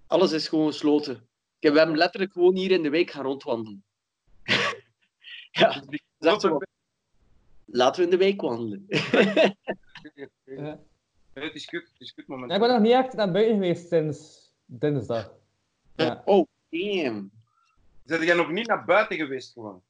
[0.06, 1.28] Alles is gewoon gesloten.
[1.58, 3.84] Ik heb hem letterlijk gewoon hier in de week gaan rondwandelen.
[5.50, 6.58] ja, dat is echt zo.
[7.64, 8.84] Laten we in de week wandelen.
[10.44, 10.80] ja.
[11.34, 11.88] Nee, het is kut.
[11.92, 12.48] Het is kut moment.
[12.50, 15.32] Ja, ik ben nog niet echt naar buiten geweest sinds dinsdag.
[15.96, 16.22] Ja.
[16.24, 17.30] Oh, damn.
[18.04, 19.82] Zijn jij nog niet naar buiten geweest gewoon?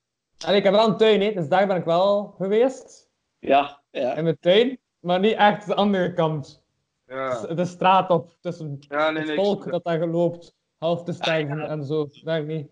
[0.47, 3.11] En ik heb wel een tuin, hè, dus daar ben ik wel geweest.
[3.39, 4.15] Ja, ja.
[4.17, 6.63] In mijn tuin, maar niet echt de andere kant.
[7.07, 7.47] Ja.
[7.47, 9.37] De straat op, tussen Ja, nee, het nee.
[9.37, 10.55] ik- volk dat daar geloopt.
[10.79, 12.09] Half te sterven en zo.
[12.23, 12.67] Daar niet.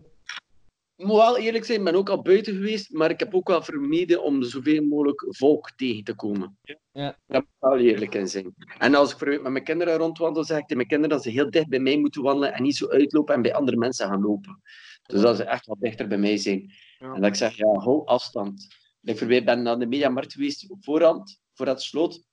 [0.95, 3.47] Ik moet wel eerlijk zijn, ik ben ook al buiten geweest, maar ik heb ook
[3.47, 6.57] wel vermeden om zoveel mogelijk volk tegen te komen.
[6.91, 7.17] Ja.
[7.25, 8.55] Daar moet ik wel eerlijk in zijn.
[8.77, 11.49] En als ik met mijn kinderen rondwandel, zeg ik tegen mijn kinderen dat ze heel
[11.49, 14.61] dicht bij mij moeten wandelen en niet zo uitlopen en bij andere mensen gaan lopen.
[15.03, 16.71] Dus dat ze echt wat dichter bij mij zijn.
[16.99, 17.13] Ja.
[17.13, 18.67] En dat ik zeg, ja, hou afstand.
[19.01, 22.23] Ik ben ben naar de mediamarkt geweest op voorhand, voordat het sloot.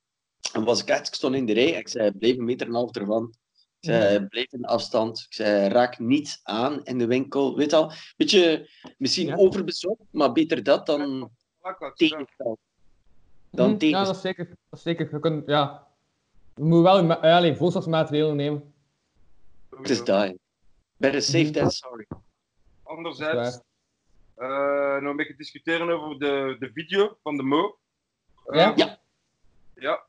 [0.53, 2.73] En was ik echt, ik stond in de rij, ik zei, blijf een meter en
[2.73, 3.33] een half ervan.
[3.79, 5.19] Ik zei, blijf in afstand.
[5.19, 7.55] Ik zei, raak niet aan in de winkel.
[7.57, 9.35] Weet al, beetje misschien Ja.
[9.35, 11.31] overbezorgd, maar beter dat dan
[11.95, 12.57] tegenstel.
[13.51, 14.45] Dan Hm, Ja, dat is zeker.
[14.47, 15.09] Dat is zeker.
[15.11, 15.87] Je kunt, ja.
[16.55, 18.73] Je moet wel ja, alleen, voorzorgsmaatregelen nemen.
[19.69, 20.33] Het is dat.
[20.97, 22.07] Better safe than sorry.
[22.95, 23.59] Anderzijds,
[24.35, 27.77] eh, nog een beetje discussiëren over de, de video van de Mo.
[28.45, 28.73] Eh, Ja?
[28.75, 28.99] Ja.
[29.75, 30.03] Ja.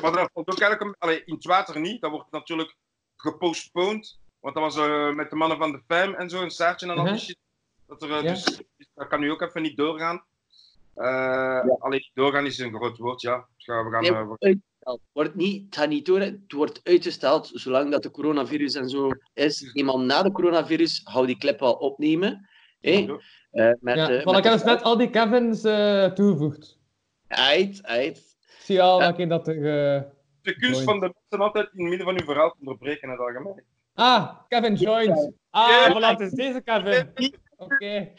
[0.00, 0.80] Maar dat valt ook eigenlijk...
[0.80, 2.00] een- Allee, in het water niet.
[2.00, 2.76] Dat wordt natuurlijk
[3.16, 4.18] gepostponed.
[4.40, 6.98] Want dat was eh, met de mannen van de FAM en zo, een staartje en
[6.98, 7.38] al die shit.
[7.86, 8.20] Dat, er, Ja.
[8.22, 8.44] dus,
[8.76, 10.24] dus dat kan nu ook even niet doorgaan.
[10.94, 13.46] Eh Alleen doorgaan is een groot woord, ja.
[13.56, 15.00] Dus gaan- we gaan, Nee, uitgesteld.
[15.12, 19.08] Wordt niet, het gaat niet door, het wordt uitgesteld zolang dat de coronavirus en zo
[19.34, 19.70] is.
[19.72, 22.48] Eenmaal na de coronavirus hou die clip wel opnemen.
[22.80, 23.06] Hé?
[23.50, 26.78] Eh, met, Ja, eh, ik heb dus net al die Kevins eh, toegevoegd.
[27.28, 28.16] Uit, uit.
[28.16, 29.04] Ik zie al Ja.
[29.06, 29.56] welke dat er.
[29.56, 30.02] eh,
[30.42, 33.10] de kunst van de mensen altijd in het midden van hun verhaal te onderbreken in
[33.10, 33.62] het algemeen.
[33.94, 35.30] Ah, Kevin joins.
[35.50, 35.92] Ah, Ja.
[35.92, 37.32] voilà, het is deze Kevin.
[37.56, 38.12] Oké.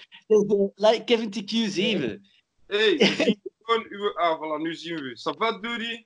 [0.75, 2.21] Like Kevin TQ7.
[2.67, 4.13] Hé, hey, we zien gewoon uw...
[4.17, 6.05] Ah, voilà, nu zien we va, Doody?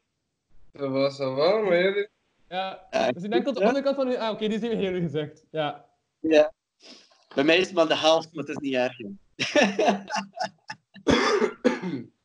[0.79, 2.09] Ça va, ça va, maar jullie?
[2.47, 4.15] Ja, dus ik denk tot de andere kant van u.
[4.15, 5.43] Ah, oké, die zien we hier gezegd.
[5.51, 5.85] Ja.
[6.19, 6.53] Ja.
[7.35, 8.97] Bij mij is het maar de helft, maar het is niet erg.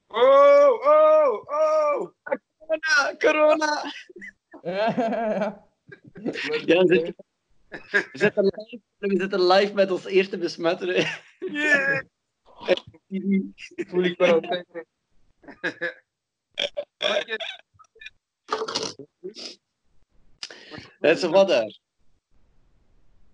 [0.06, 2.10] Oh, oh, oh!
[2.22, 3.92] Corona, corona.
[4.62, 5.64] Ja, ja, ja.
[7.90, 11.18] We zitten, live, we zitten live met ons eerste besmetter.
[11.38, 12.00] Yeah!
[13.88, 14.18] Voel ik.
[14.18, 14.64] Dat
[21.00, 21.78] is wat daar.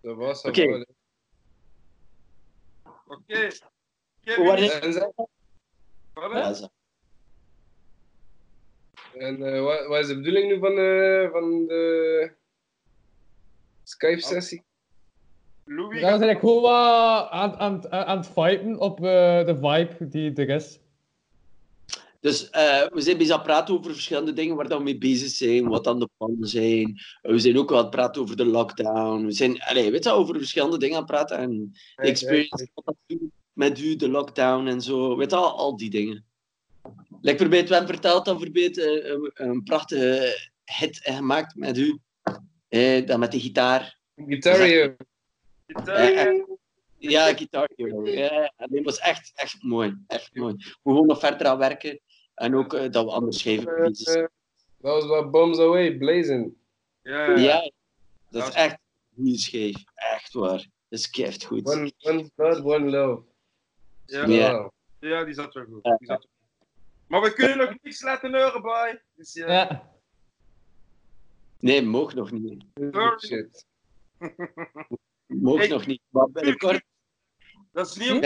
[0.00, 0.66] Dat was Oké.
[0.66, 0.84] wel.
[3.06, 3.48] Oké.
[4.24, 5.10] Kevin, waren- En, zeg-
[6.14, 6.70] wat?
[9.18, 12.32] En eh, wat, wat is de bedoeling nu van, eh, van de
[13.84, 14.64] Skype-sessie?
[15.64, 19.56] Louis, Ja, we zijn eigenlijk gewoon wat aan, aan, aan het viben op eh, de
[19.60, 20.78] vibe die er is.
[22.20, 24.98] Dus eh, we zijn bezig aan het praten over verschillende dingen waar dat we mee
[24.98, 27.00] bezig zijn, wat dan de plannen zijn.
[27.22, 29.24] We zijn ook wel aan het praten over de lockdown.
[29.24, 31.36] We zijn, allez, weet je, over verschillende dingen aan het praten.
[31.38, 32.96] En de experience dat
[33.52, 35.16] met u, de lockdown en zo.
[35.16, 36.24] Weet je, al, al die dingen.
[37.20, 41.98] Like voorbeeld, we hebben verteld dat voorbeeld eh, een, een prachtige hit gemaakt met u.
[42.68, 43.98] Eh, dat met de gitaar.
[44.16, 44.96] Guitar Hero.
[45.66, 46.42] Eh, eh,
[46.98, 48.06] ja, Guitar Hero.
[48.06, 49.96] Ja, die was echt, echt mooi.
[50.06, 50.54] Echt mooi.
[50.56, 52.00] We gewoon nog verder aan werken.
[52.40, 54.22] En ook eh, dat we Eh, bezig zijn.
[54.22, 54.28] eh,
[54.80, 56.54] Dat was wat Bombs Away, Blazing.
[57.02, 57.38] Ja, ja.
[57.40, 57.70] Ja,
[58.30, 58.78] dat is echt
[59.14, 59.76] goede schijf.
[59.94, 60.56] Echt waar.
[60.88, 61.66] Dat is keft goed.
[61.68, 63.22] One, one blood, one love.
[64.06, 64.26] Ja.
[64.26, 64.52] Ja.
[64.52, 64.70] Wow.
[65.00, 65.78] Ja, die zat wel goed.
[65.82, 65.96] Ja.
[65.96, 66.68] Die zat wel goed.
[67.06, 69.02] Maar we kunnen nog niks laten horen, boy.
[69.14, 69.52] Dus ja.
[69.52, 69.92] Ja.
[71.58, 72.64] Nee, mocht nog niet.
[73.26, 73.66] Shit.
[75.26, 76.02] Mocht nog niet.
[76.08, 76.82] Maar binnenkort.
[77.72, 78.20] Dat is niet om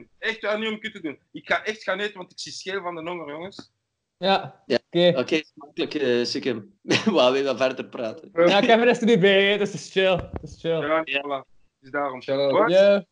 [0.00, 0.10] doen.
[0.18, 1.18] Echt waar, niet om kut te doen.
[1.32, 3.72] Ik ga echt gaan eten, want ik zie scheel van de honger, jongens.
[4.16, 4.62] Ja.
[4.66, 4.78] Ja.
[4.86, 5.18] Oké.
[5.18, 6.78] Oké, smakelijk, eh Sikkim.
[6.82, 8.30] We wel verder praten.
[8.32, 10.16] Ja, Kevin is er niet bij, dus het is chill.
[10.16, 10.80] Het is chill.
[10.80, 11.22] Ja, Ja.
[11.22, 11.48] voilà.
[11.78, 12.22] Dus daarom.
[12.22, 12.52] Shout-out.
[12.52, 12.70] What?
[12.70, 13.06] Ja.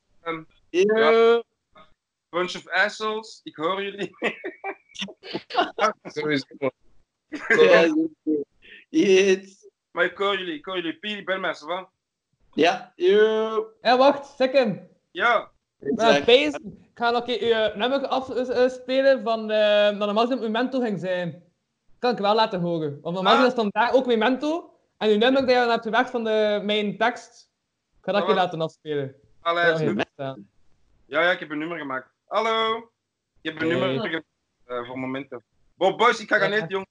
[0.70, 1.42] Ja.
[2.28, 3.40] Bunch of assholes.
[3.42, 4.10] Ik hoor jullie.
[6.02, 6.72] Sowieso, man.
[7.62, 7.94] Ja,
[8.88, 9.68] Yes.
[9.90, 10.54] Maar ik hoor jullie.
[10.54, 11.24] Ik hoor jullie.
[11.24, 11.88] Ben mensen van.
[12.52, 12.92] Ja.
[12.96, 13.72] Yo.
[13.82, 14.88] Ja, wacht, Sikkim.
[15.10, 15.52] Ja.
[16.24, 20.98] Pees, ik ga nog een keer je nummer afspelen van eh, dat normaal Memento ging
[21.00, 21.42] zijn.
[21.98, 22.98] Kan ik wel laten horen.
[23.02, 24.72] Want normaal is dan daar ook Memento.
[24.96, 27.50] En je nummer dat je dan hebt gewerkt van de main tekst.
[27.98, 29.14] Ik ga dat een keer laten afspelen.
[29.40, 29.94] Allee,
[31.06, 31.30] Ja, ja.
[31.30, 32.08] ik heb een nummer gemaakt.
[32.26, 32.76] Hallo.
[33.40, 33.78] Ik heb een Hey.
[33.78, 34.24] nummer gemaakt
[34.64, 35.44] eh, voor momenten.
[35.74, 36.56] Bob, boys, ik ga gaan Ja.
[36.56, 36.86] eten, jongen.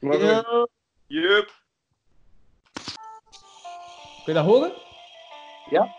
[0.00, 0.18] Maar.
[0.18, 0.66] Yo.
[1.06, 1.64] Yup.
[4.24, 4.72] Kun je dat horen?
[5.70, 5.94] Ja.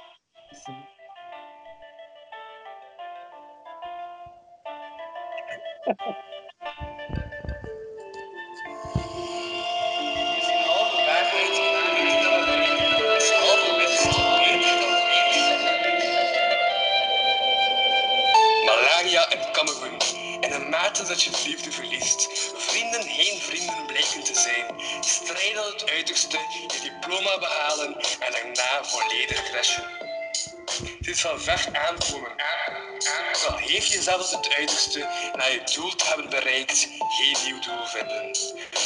[5.88, 6.04] Malaria
[19.32, 19.98] in Cameroen.
[20.42, 22.28] In een mate dat je liefde verliest.
[22.58, 24.66] Vrienden geen vrienden blijken te zijn.
[25.02, 29.84] Strijden het uiterste, je diploma behalen en daarna volledig crashen.
[30.98, 32.32] Het is van ver aankomen.
[32.98, 35.00] Ook geef je zelfs het uiterste
[35.36, 38.38] na je doel te hebben bereikt, geen nieuw doel vinden.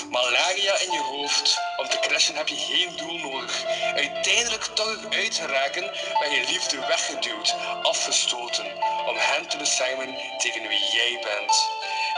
[0.09, 3.65] Malaria in je hoofd, om te crashen heb je geen doel nodig.
[3.95, 8.65] Uiteindelijk toch eruit geraken, ben je liefde weggeduwd, afgestoten,
[9.07, 11.69] om hen te beschermen tegen wie jij bent.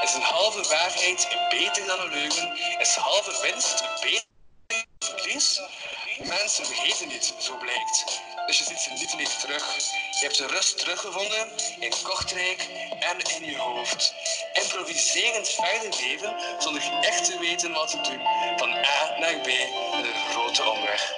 [0.04, 2.58] Is een halve waarheid beter dan een leugen?
[2.80, 4.26] Is halve winst beter
[4.68, 5.62] dan verlies?
[6.18, 8.22] Mensen vergeten niet, zo blijkt.
[8.46, 9.64] Dus je ziet ze niet meer terug.
[10.24, 11.46] Je hebt de rust teruggevonden
[11.80, 12.62] in Kortrijk
[13.10, 14.14] en in je hoofd.
[14.54, 18.22] Improviserend verder leven zonder echt te weten wat te doen.
[18.58, 19.48] Van A naar B
[19.96, 21.14] met een grote omweg.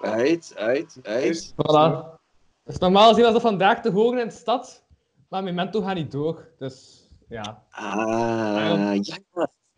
[0.00, 1.52] Uit, uit, uit.
[1.52, 2.18] Voilà.
[2.64, 4.84] Dus normaal gezien was dat vandaag te horen in de stad.
[5.28, 6.48] Maar Memento gaat niet door.
[6.58, 7.62] Dus ja.
[7.70, 8.94] Ah.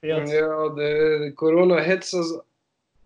[0.00, 2.38] Ja, de, de corona hits us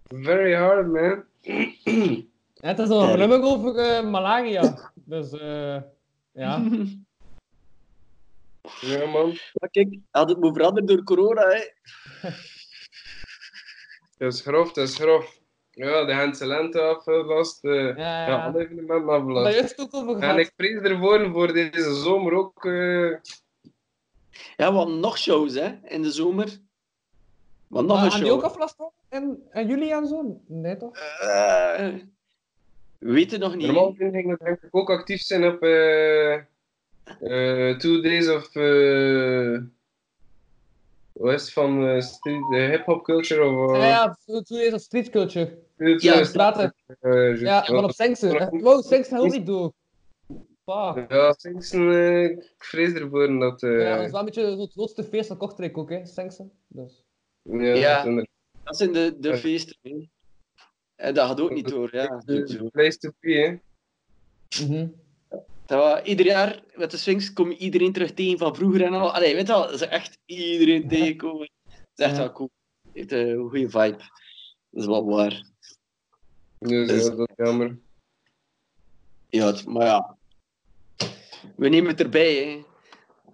[0.05, 1.25] very hard, man.
[2.65, 4.91] Ja, het is nog een nummer over eh, malaria.
[4.95, 5.77] Dus eh
[6.33, 6.63] ja.
[8.81, 9.39] Ja, man.
[9.53, 11.65] Maar kijk, had het moet veranderen door corona, hè.
[14.19, 15.39] Dat is grof, dat is grof.
[15.71, 17.65] Ja, de Gentse lente afgelast.
[17.65, 18.51] eh Ja, ja, ja.
[18.87, 19.57] Daar afgelast.
[19.59, 22.65] is het ook over En ik vrees ervoor voor deze zomer ook.
[22.65, 23.11] eh,
[24.57, 26.59] Ja, hadden nog shows, hè, in de zomer.
[27.69, 28.51] Want nog Maar een gaan die ook show.
[28.51, 28.95] aflast worden?
[29.09, 30.41] in, in juli en zo?
[30.47, 30.97] Nee toch?
[30.97, 32.07] Eh, we
[33.13, 33.67] weten nog niet.
[33.67, 38.55] normaal vind ik dat denk ik ook actief zijn op eh eh, Two Days of.
[38.57, 39.59] eh
[41.13, 43.45] wat is het van eh, street, de hip-hop culture?
[43.45, 45.59] Of, Ja, eh, ja, zo is dat street culture.
[45.77, 46.75] Ja, straten.
[47.01, 47.41] eh.
[47.41, 48.41] Ja, van op Sengsen.
[48.41, 49.73] Eh, Wow, Sengsen ook niet door.
[50.65, 51.11] Fuck.
[51.11, 53.63] Ja, Singsen, eh, ik vrees ervoor dat.
[53.63, 56.53] eh Ja, dat is wel een beetje het grootste feest van Kortrijk ook, hè, Sengsen.
[56.69, 57.05] Dus.
[57.43, 58.25] ja, Ja.
[58.65, 60.11] dat zijn de, de feesten.
[60.97, 62.23] En dat gaat ook niet door, ja.
[62.25, 63.57] de place to be, hè.
[64.67, 64.89] Mhm.
[65.67, 68.93] Dat we, ieder jaar met de Sphinx kom je iedereen terug tegen van vroeger en
[68.95, 69.13] al.
[69.15, 71.51] Allee, weet je wel, dat is echt iedereen tegenkomen.
[71.65, 72.19] Dat is echt Ja.
[72.19, 72.51] wel cool.
[72.93, 73.97] heeft een goede vibe.
[74.71, 75.45] Dat is wel waar.
[76.59, 77.79] Dus Dus- ja, dat is jammer.
[79.29, 80.17] Ja, het- maar ja.
[81.57, 82.63] We nemen het erbij, hè.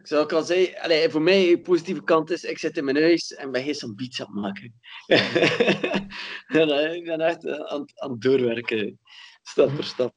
[0.01, 2.85] Ik zou ook al zeggen, allee, voor mij, de positieve kant is, ik zit in
[2.85, 4.75] mijn huis en ben geen pizza aan het maken.
[6.61, 8.99] en, ik ben echt aan, aan het doorwerken,
[9.43, 10.13] stap voor stap.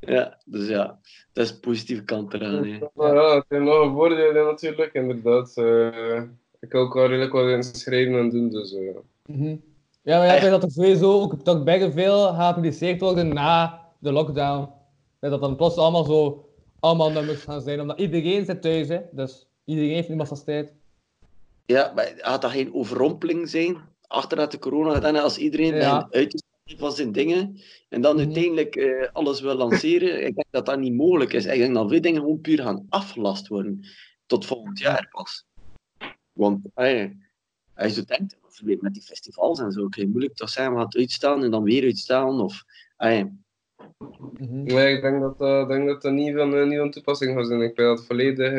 [0.00, 1.00] Ja, dus ja,
[1.32, 2.66] dat is de positieve kant eraan.
[2.66, 2.78] Hè.
[2.94, 5.56] Maar ja, het heeft nog een voordeel natuurlijk, inderdaad.
[5.56, 6.22] Eh,
[6.60, 9.56] ik kan ook wel redelijk wat in schrijven en doen, dus eh, Mhm.
[10.02, 14.12] Ja, maar ik denk dat er sowieso ook toch best veel geappliceerd worden na de
[14.12, 14.68] lockdown.
[15.20, 16.47] En dat dan plots allemaal zo
[16.80, 19.00] allemaal nummers gaan zijn, omdat iedereen zit thuis, hè.
[19.12, 20.44] Dus iedereen heeft nu massas
[21.66, 23.76] Ja, maar had dat geen overrompeling zijn?
[24.06, 26.08] Achteruit de corona gedaan, als iedereen Ja.
[26.10, 28.24] uit van zijn dingen en dan Mhm.
[28.24, 30.26] uiteindelijk eh, alles wil lanceren.
[30.26, 31.44] ik denk dat dat niet mogelijk is.
[31.46, 33.86] Ik denk dat veel dingen gewoon puur gaan afgelast worden.
[34.26, 35.46] Tot volgend jaar pas.
[36.32, 37.10] Want eh,
[37.74, 38.36] als je denkt,
[38.80, 41.82] met die festivals en zo, kan je moeilijk toch zijn, het uitstaan en dan weer
[41.82, 42.40] uitstaan.
[42.40, 42.64] Of,
[43.78, 43.86] eh,
[44.38, 44.62] Mhm.
[44.62, 47.36] nee, ik denk dat, dat- ik denk dat dat niet van, eh, niet van toepassing
[47.36, 47.60] gaat zijn.
[47.60, 48.52] Ik ben dat volledig...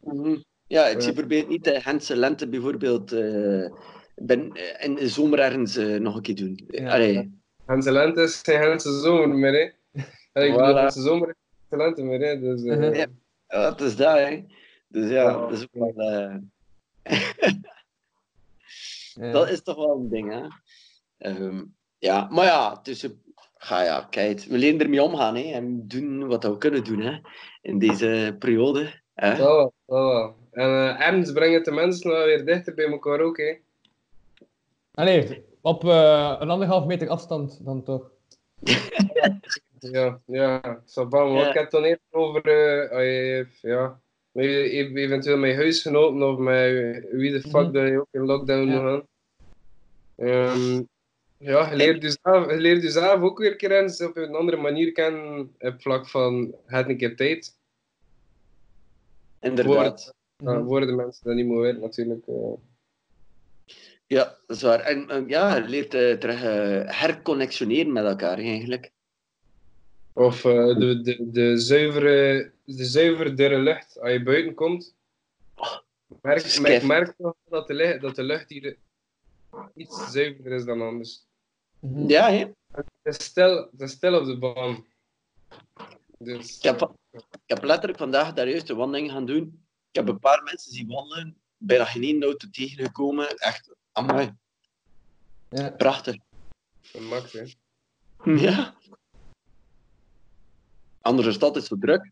[0.00, 0.36] Mhm.
[0.66, 1.00] Ja, ik Ja.
[1.00, 3.70] zie probeer niet de Gentse lente bijvoorbeeld eh,
[4.14, 6.64] ben, in de zomer ergens nog een keer doen.
[6.70, 6.92] Ja.
[6.92, 9.70] Allee, Gentse lente is geen Gentse zomer meer, hè.
[10.32, 10.56] En ik Voilà.
[10.78, 11.34] Gentse zomer is
[11.68, 12.40] geen Gentse lente meer, hè.
[12.40, 12.62] Dus.
[13.48, 13.66] Ja.
[13.70, 14.44] Dat is dat, hè.
[14.88, 15.32] Dus ja, Ja.
[15.40, 16.10] dat is ook wel...
[16.10, 16.36] eh,
[19.14, 19.30] Ja.
[19.32, 20.46] dat is toch wel een ding, hè.
[21.18, 21.62] Ehm,
[21.98, 23.21] ja, maar ja, tussen...
[23.62, 25.42] Ga ja, kijk, we leren ermee omgaan, hè.
[25.52, 27.18] En doen wat we kunnen doen, hè.
[27.60, 29.36] In deze periode, hè.
[29.36, 30.36] wel, dat wel.
[30.50, 33.54] En eh ergens brengen de mensen nou weer dichter bij elkaar ook, hè.
[35.04, 38.10] Nee, op eh, een anderhalf meter afstand dan toch.
[39.90, 40.60] Ja, ja,
[41.10, 41.48] maar Ja.
[41.48, 44.00] ik heb het dan eerder over, eh, je, ja,
[44.32, 48.24] je- e- eventueel met je huisgenoten of met wie de fuck dat je ook in
[48.24, 48.80] lockdown Ja.
[48.80, 49.02] nog
[50.18, 50.88] aan.
[51.42, 55.38] Ja, je leert jezelf, je leert jezelf ook weer kennen op een andere manier kennen
[55.38, 57.58] op het vlak van het een keer tijd.
[59.40, 60.14] Inderdaad.
[60.36, 60.62] Mhm.
[60.62, 62.26] worden mensen dat niet meer weten natuurlijk.
[62.26, 62.52] eh.
[64.06, 64.80] Ja, dat is waar.
[64.80, 66.40] En eh, ja, je leert eh, terug
[66.96, 68.90] herconnectioneren met elkaar, eigenlijk.
[70.12, 74.94] Of de, de, de, zuivere, de zuiverdere lucht als je buiten komt.
[76.22, 78.76] Merk, maar ik merk toch dat de, lucht, dat de lucht hier
[79.74, 81.26] iets zuiverder is dan anders.
[81.82, 82.08] Mhm.
[82.08, 82.50] Ja, hè.
[82.72, 84.86] Het is stil, het is stil op de baan.
[86.18, 89.66] Dus, Ik heb, ik heb letterlijk vandaag daar juist een wandeling gaan doen.
[89.90, 91.36] Ik heb een paar mensen zien wandelen.
[91.56, 93.36] Bijna geen één auto tegengekomen.
[93.36, 94.32] Echt, amai.
[95.48, 95.70] Ja.
[95.70, 96.16] Prachtig.
[96.92, 97.44] een max, hè.
[98.24, 98.74] Ja.
[101.00, 102.10] Andere stad is zo druk.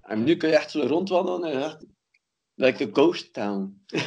[0.00, 1.52] En nu kun je echt zo rondwandelen.
[1.52, 1.84] En echt,
[2.54, 3.82] like a ghost town.
[3.86, 4.00] Dat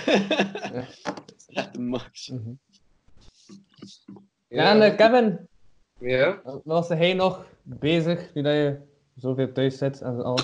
[1.37, 2.27] is echt de max.
[2.27, 2.53] Mhm.
[4.53, 5.47] Ja, en eh, Kevin,
[5.99, 6.41] Ja?
[6.43, 8.77] wat was hij nog bezig nu dat je
[9.15, 10.39] zoveel thuis zit en al?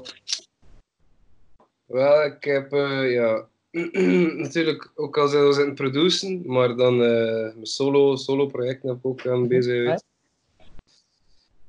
[1.85, 3.47] Wel, ik heb, eh, ja,
[4.45, 8.97] natuurlijk ook al zelfs in het produceren, maar dan eh mijn solo, solo projecten heb
[8.97, 10.05] ik ook aan bezig geweest.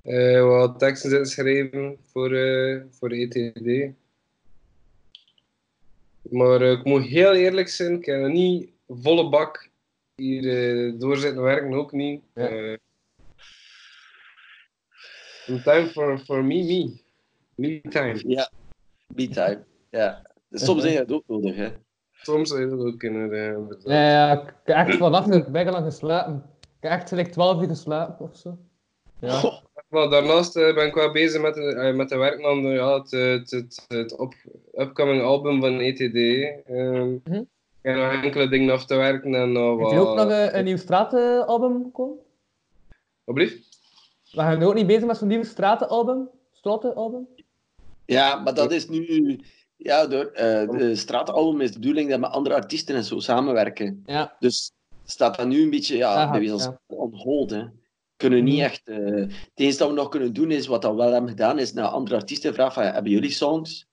[0.03, 3.93] Eh, wat teksten zitten schrijven voor, eh voor ETD.
[6.23, 9.70] Maar ik moet heel eerlijk zijn, ik heb nog niet volle bak
[10.21, 12.23] hier eh door zitten werken, ook niet.
[12.35, 12.49] Ja.
[12.49, 12.77] Eh,
[15.47, 17.01] some time for, for me, me.
[17.55, 18.23] Me time.
[18.27, 18.51] Ja,
[19.15, 19.65] me-time.
[19.91, 20.23] Ja.
[20.51, 21.69] Soms je het ook nodig, hè.
[22.13, 23.33] Soms zou je dat ook kunnen.
[23.33, 23.83] eh, inderdaad.
[23.85, 26.45] Ja, ja, ik heb echt vannacht best lang geslapen.
[26.61, 28.59] Ik heb echt gelijk 12 uur geslapen of zo.
[29.21, 29.61] Ja.
[29.89, 32.69] Maar daarnaast eh, ben ik wel bezig met, de- eh, met de werk aan de,
[32.69, 34.35] ja, het, het, het, het op,
[34.75, 36.15] upcoming album van ETD.
[36.67, 37.35] Ehm Mhm.
[37.35, 37.47] Ik
[37.83, 39.93] heb nog enkele dingen af te werken en nog Heeft wat...
[39.93, 42.19] er ook nog een, een nieuw straatalbum komen?
[43.25, 43.69] Alsjeblieft?
[44.31, 46.29] We gaan nu ook niet bezig met zo'n nieuw stratenalbum?
[46.53, 47.29] Stratenalbum?
[48.07, 49.41] Ja, maar dat is nu...
[49.77, 54.03] Ja, door eh de straatalbum is de bedoeling dat met andere artiesten en zo samenwerken.
[54.07, 54.37] Ja.
[54.39, 54.73] Dus
[55.05, 56.81] staat dat nu een beetje ja, Aha, bij ja.
[56.87, 57.51] on hold.
[57.51, 57.65] Hè.
[58.17, 58.65] Kunnen niet Mhm.
[58.65, 58.89] echt...
[58.89, 61.73] eh, het enige dat we nog kunnen doen, is wat we wel hebben gedaan, is
[61.73, 63.87] naar andere artiesten vragen van, hebben jullie songs?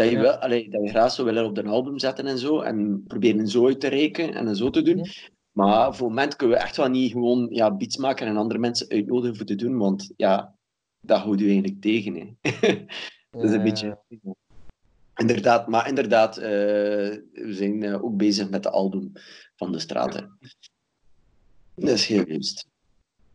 [0.00, 0.22] Dat je, Ja.
[0.22, 2.60] wel, allee, dat je graag zou willen op een album zetten en zo.
[2.60, 5.06] En proberen zo uit te reiken en zo te doen.
[5.52, 8.58] Maar voor het moment kunnen we echt wel niet gewoon ja, beats maken en andere
[8.58, 9.78] mensen uitnodigen voor te doen.
[9.78, 10.54] Want ja,
[11.00, 12.14] dat houdt u eigenlijk tegen.
[12.14, 12.50] Hè.
[13.30, 13.98] dat is een beetje...
[15.14, 16.42] Inderdaad, maar inderdaad, eh,
[17.32, 19.12] we zijn eh, ook bezig met de album
[19.56, 20.38] van de straten.
[21.74, 22.66] Dat is heel juist.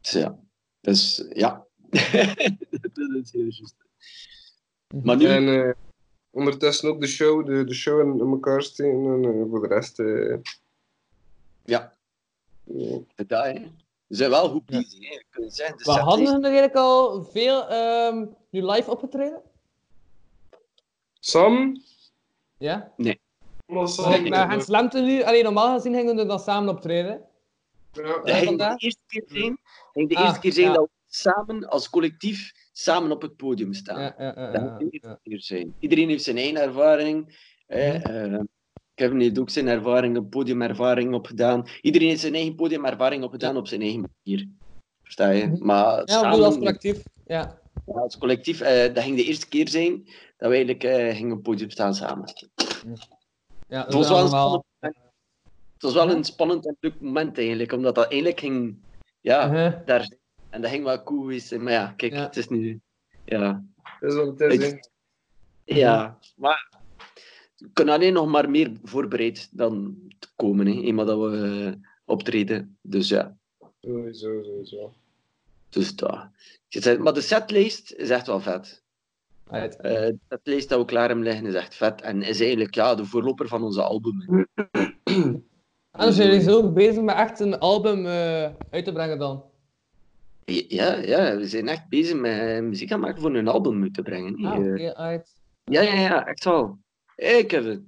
[0.01, 0.39] Dus ja,
[0.81, 1.65] dus ja.
[2.93, 3.75] dat is heel juist.
[5.03, 5.73] Maar nu, En eh,
[6.35, 9.67] ondertussen ook de show, de, de show in, in elkaar steken en eh, voor de
[9.67, 9.99] rest...
[9.99, 10.37] eh,
[11.63, 11.93] ja,
[13.15, 13.53] Dat, hè.
[14.09, 15.77] Ze zijn wel goed bezig, zeggen.
[15.77, 19.41] De Maar hadden ze nog eigenlijk al veel ehm, nu live opgetreden?
[21.19, 21.81] Sam?
[22.57, 22.93] Ja?
[22.97, 23.17] Maar
[23.65, 24.33] Want Sam.
[24.33, 27.21] Hans Lemte nu, alleen normaal gezien gingen we dan samen optreden.
[27.91, 28.01] Ja.
[28.03, 29.59] Dat ging de eerste keer zijn,
[30.07, 30.73] de Ah, eerste keer zijn ja.
[30.73, 33.99] dat we samen als collectief samen op het podium staan.
[34.01, 34.77] Ja, ja.
[35.23, 35.75] Dat zijn.
[35.79, 37.25] Iedereen heeft zijn eigen ervaring.
[37.67, 37.77] Mhm.
[37.79, 38.39] Eh,
[38.93, 41.67] Kevin heeft ook zijn ervaring, een podiumervaring opgedaan.
[41.81, 44.47] Iedereen heeft zijn eigen podiumervaring opgedaan op zijn eigen manier.
[45.03, 45.45] Versta je?
[45.47, 45.65] Mhm.
[45.65, 47.03] Maar Ja, ik samen, als collectief.
[47.25, 47.59] Ja.
[47.85, 50.03] ja, als collectief, eh, dat ging de eerste keer zijn
[50.37, 52.33] dat we eigenlijk eh, gingen op het podium staan samen.
[53.67, 55.13] ja Het was wel een allemaal- spannend moment.
[55.73, 58.77] Het was wel een spannend en leuk moment eigenlijk, omdat dat eigenlijk ging,
[59.21, 59.85] ja, Uh-huh.
[59.85, 60.07] daar.
[60.55, 61.63] En dat ging wel cool zijn.
[61.63, 62.23] Maar ja, kijk, Ja.
[62.23, 62.79] het is nu,
[63.25, 63.63] ja,
[63.99, 64.89] Dat is wat het is,
[65.63, 66.69] ja, maar
[67.57, 71.89] we kunnen alleen nog maar meer voorbereid dan te komen, hè, eenmaal dat we eh,
[72.05, 72.77] optreden.
[72.81, 73.37] Dus ja,
[73.81, 74.93] Sowieso, sowieso.
[75.69, 76.27] dus dat.
[76.67, 78.83] Je zegt- Maar de setlijst is echt wel vet.
[79.49, 79.75] Right.
[79.75, 82.01] Eh, de setlijst dat we klaar hebben liggen is echt vet.
[82.01, 84.47] En is eigenlijk ja, de voorloper van onze album.
[85.91, 89.43] En zijn jullie zo bezig met echt een album eh, uit te brengen dan?
[90.45, 93.93] Ja, ja, we zijn echt bezig met eh, muziek aan maken voor een album uit
[93.93, 94.45] te brengen.
[94.45, 95.33] Ah, Eh, oké, uit.
[95.63, 96.79] Ja, ja, ja, echt wel.
[97.15, 97.87] Hé, hey, Kevin.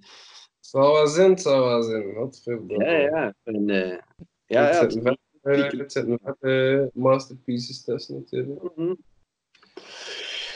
[0.59, 2.13] Zal wel zijn, het zal wel zijn.
[2.13, 3.33] Wat veel Ja, ja.
[3.43, 3.99] En, eh, ja,
[4.45, 8.75] ja, Het het- zitten het masterpieces tussen natuurlijk.
[8.75, 8.91] Mhm.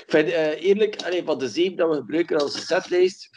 [0.05, 3.29] Ik vind eh, eerlijk, allee, van de zeep dat we gebruiken als setlijst,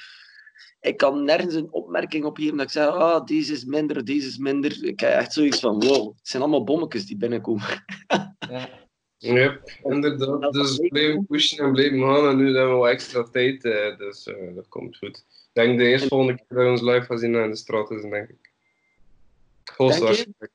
[0.85, 4.27] ik kan nergens een opmerking op geven dat ik zeg, ah, deze is minder, deze
[4.27, 4.85] is minder.
[4.85, 7.65] Ik heb echt zoiets van, wow, het zijn allemaal bommetjes die binnenkomen.
[8.49, 8.69] Ja.
[9.17, 10.53] Yep, inderdaad.
[10.53, 12.29] Dus blijven pushen en blijven gaan.
[12.29, 15.17] En nu hebben we wel extra tijd, eh, dus eh, dat komt goed.
[15.29, 17.91] Ik denk de eerste volgende keer dat we ons live gaan zien aan de straat
[17.91, 18.53] is, denk ik.
[19.77, 20.53] Hoogstwaarschijnlijk.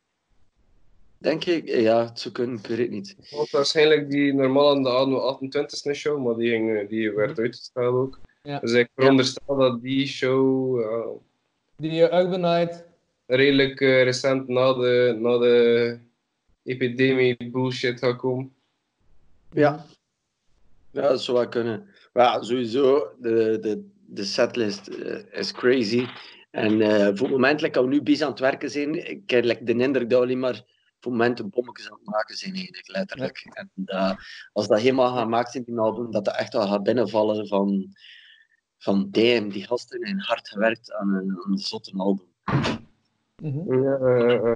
[1.18, 1.82] Denk je?
[1.82, 3.16] Ja, het zou kunnen, ik weet het niet.
[3.30, 7.40] Hoogstwaarschijnlijk die normaal aan de Admo 28 e show, maar die, ging, eh, die werd
[7.40, 8.20] uitgesteld ook.
[8.42, 8.60] Ja.
[8.60, 11.08] Dus ik veronderstel dat die show eh,
[11.76, 12.86] Die uh, Urban Night.
[13.26, 16.00] redelijk eh, recent na de, na de
[16.64, 18.54] epidemie bullshit gaat komen.
[19.52, 19.86] Ja.
[20.92, 21.88] Ja, dat zou wel kunnen.
[22.14, 26.06] Maar ja, sowieso, de, de, de setlist eh, is crazy.
[26.52, 29.30] En eh, voor het moment like, dat we nu bezig aan het werken zijn, ik
[29.30, 30.64] heb like, de indruk dat we alleen maar
[31.00, 33.48] voor het moment bommetjes aan het maken zijn, eigenlijk, letterlijk.
[33.52, 34.18] En dat,
[34.54, 37.94] als dat helemaal gemaakt is in die album, dat dat echt wel gaat binnenvallen van,
[38.80, 42.28] van damn, die gasten hebben hard gewerkt aan een, aan een zotte album.
[43.42, 43.98] Ja,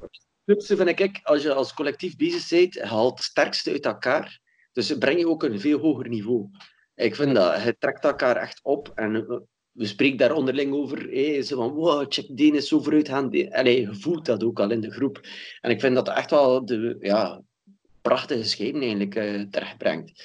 [0.01, 4.39] Het leukste vind ik, als je als collectief bezig bent, haalt het sterkste uit elkaar.
[4.71, 6.49] Dus breng je ook een veel hoger niveau.
[6.95, 9.37] Ik vind dat, je trekt elkaar echt op en eh,
[9.71, 11.09] we spreken daar onderling over.
[11.43, 13.29] Zo van, wow, check, die is zo vooruit gaan.
[13.29, 15.21] Die- Allee, je voelt dat ook al in de groep.
[15.61, 17.41] En ik vind dat dat echt wel de ja,
[18.01, 20.23] prachtige scheiding eigenlijk eh, terechtbrengt.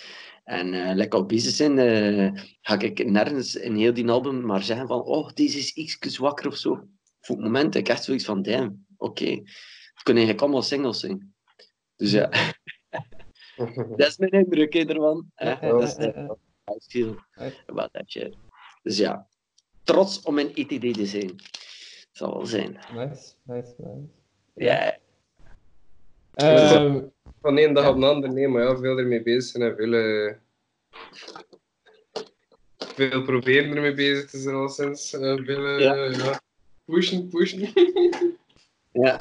[0.49, 4.87] En lekker op bezig zijn, eh, ga ik nergens in heel die album maar zeggen
[4.87, 6.89] van, oh, deze is iets zwakker of zo.
[7.21, 9.31] Voor het moment heb ik echt zoiets van, damn, oké.
[9.31, 11.35] Het kunnen eigenlijk allemaal singles zijn.
[11.97, 12.29] Dus ja,
[13.97, 15.31] dat is mijn indruk ervan.
[15.61, 17.17] Dat is de
[17.67, 18.37] about that shit.
[18.83, 19.29] Dus ja,
[19.83, 21.35] trots om een ETD te zijn.
[22.13, 22.79] Zal wel zijn.
[22.95, 24.09] Nice, nice, nice.
[24.55, 24.99] Ja,
[26.39, 27.01] Ehm,
[27.41, 29.93] van één dag op de andere, nee, maar ja, veel ermee bezig zijn en veel,
[29.93, 30.35] eh,
[32.79, 35.11] veel proberen ermee bezig te zijn al sinds.
[35.11, 35.95] veel, eh, Ja.
[35.95, 36.41] ja.
[36.85, 37.61] pushen, pushen.
[39.03, 39.17] ja.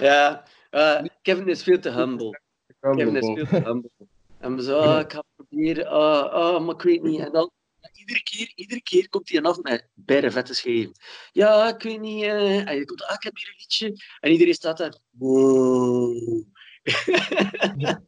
[0.00, 0.44] ja.
[0.70, 2.40] eh, Kevin is veel te humble.
[2.80, 3.90] Kevin is veel te humble.
[4.38, 7.20] En we zo, ah, ik ga proberen, ah, ah, maar ik weet niet.
[7.20, 7.50] En dan,
[7.94, 10.92] iedere keer, iedere keer komt hij af met bijna vette scheven.
[11.32, 12.22] Ja, ik weet niet.
[12.22, 12.68] eh.
[12.68, 14.04] En je komt, ah, ik heb hier een liedje.
[14.20, 14.94] En iedereen staat daar.
[15.10, 16.42] Wow.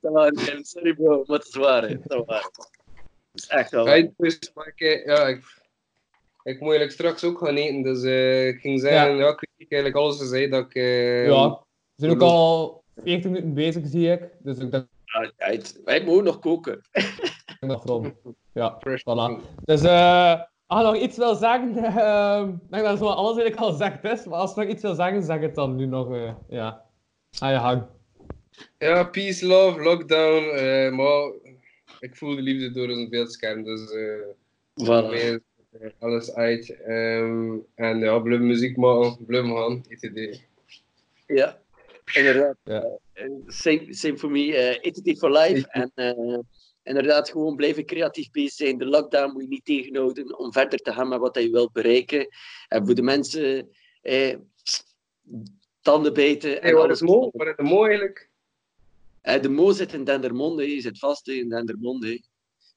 [0.00, 1.82] Dat waren Kevin, sorry bro, maar het is waar.
[1.82, 1.98] hè.
[2.06, 2.42] Dat is waar.
[3.32, 3.86] Het is echt wel.
[3.86, 5.36] Ja, ik wist, maar ik, eh, ja, ik,
[6.42, 9.28] ik moet eigenlijk straks ook gaan eten, dus eh, ik ging zeggen, ja.
[9.28, 10.74] ik weet eigenlijk alles gezegd dat ik...
[10.74, 11.56] eh, ja, we
[11.96, 14.22] zijn ook al 40 minuten bezig, zie ik.
[14.38, 16.80] Dus ik denk Ja, het- wij mogen nog koken.
[18.52, 19.42] Ja, voilà.
[19.64, 23.56] Dus eh als je nog iets wil zeggen, ehm, ik denk dat zo alles eigenlijk
[23.56, 24.24] al gezegd is.
[24.26, 26.12] Maar als je nog iets wil zeggen, zeg het dan nu nog.
[26.14, 26.84] eh, ja,
[27.38, 27.82] aan je hang.
[28.78, 31.32] Ja, peace, love, lockdown, eh, maar
[32.00, 34.26] ik voel de liefde door een beeldscherm, dus eh
[34.84, 35.10] Voilà.
[35.10, 35.40] meer,
[35.80, 36.70] eh, alles uit.
[36.82, 40.40] Ehm, en ja, blijven muziek maken, blijven gaan, ETD.
[41.26, 41.58] Ja,
[42.14, 42.56] inderdaad.
[42.64, 42.86] Ja.
[43.12, 44.54] Eh, Same, same for me.
[44.56, 45.68] eh ETT for life.
[45.80, 46.38] En eh,
[46.82, 48.78] inderdaad, gewoon blijven creatief bezig zijn.
[48.78, 52.26] De lockdown moet je niet tegenhouden om verder te gaan met wat je wilt bereiken.
[52.68, 53.68] En voor de mensen,
[54.02, 54.36] eh,
[55.88, 57.00] tanden bijten Hey, en waar alles.
[57.00, 57.30] is Mo?
[57.32, 58.30] Waar is de Mo eigenlijk?
[59.20, 62.22] Eh, de Mo zit in Dendermonde, hij zit vast in Dendermonde.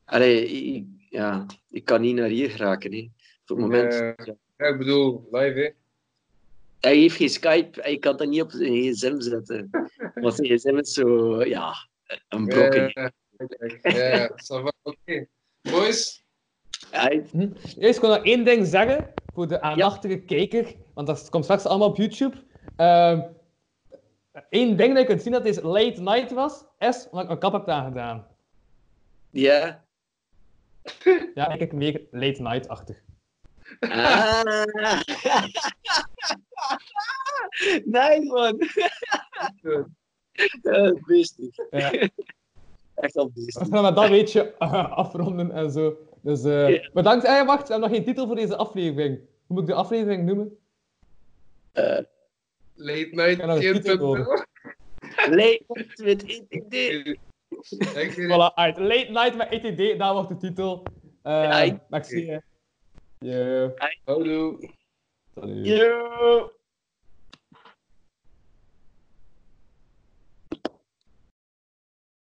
[0.05, 2.93] Allee, ik, ja, ik kan niet naar hier geraken.
[2.93, 3.07] Hè.
[3.45, 3.93] Voor het moment.
[3.93, 4.25] Eh,
[4.57, 5.69] Ja, ik bedoel, live, hè.
[6.79, 9.69] Hij heeft geen Skype, hij kan dat niet op zijn gsm zetten.
[10.21, 11.73] Want zijn gsm is zo, ja,
[12.29, 12.91] een blokje.
[12.93, 15.25] Ja, ja, va, oké.
[15.61, 16.23] Boys,
[16.89, 17.25] Hij-
[17.79, 21.65] Eerst kon ik nog één ding zeggen voor de aandachtige kijker, want dat komt straks
[21.65, 22.35] allemaal op YouTube.
[22.75, 23.21] Ehm
[24.49, 27.39] Eén ding dat je kunt zien dat deze late night was, is omdat ik mijn
[27.39, 28.27] kap heb aangedaan.
[29.29, 29.83] Ja.
[31.35, 33.01] Ja, ik kijk meer late night-achtig.
[33.79, 34.43] Ah.
[37.85, 38.57] nice man.
[40.61, 41.55] Ja, beestig.
[41.69, 42.09] Ja.
[42.95, 43.69] Echt al beestig.
[43.69, 45.97] met dat weetje eh, afronden en zo.
[46.21, 46.89] Dus eh Ja.
[46.93, 47.25] bedankt.
[47.25, 49.17] Eh, wacht, we hebben nog geen titel voor deze aflevering.
[49.17, 50.57] Hoe moet ik de aflevering noemen?
[51.71, 51.97] Eh,
[52.81, 53.99] late night Ja, nog een titel 4.0.
[53.99, 54.47] horen.
[55.29, 55.63] Late
[56.03, 56.73] met ITD.
[56.73, 58.77] Ik weet Voilà, uit.
[58.77, 60.83] Late Night met ETD, dat wordt de titel.
[61.23, 62.25] Eh Ja, ik- merci.
[62.29, 62.37] hè.
[63.19, 63.69] Yeah.
[64.05, 64.69] Houdoe.
[65.35, 65.67] Salut.
[65.67, 66.51] Yo.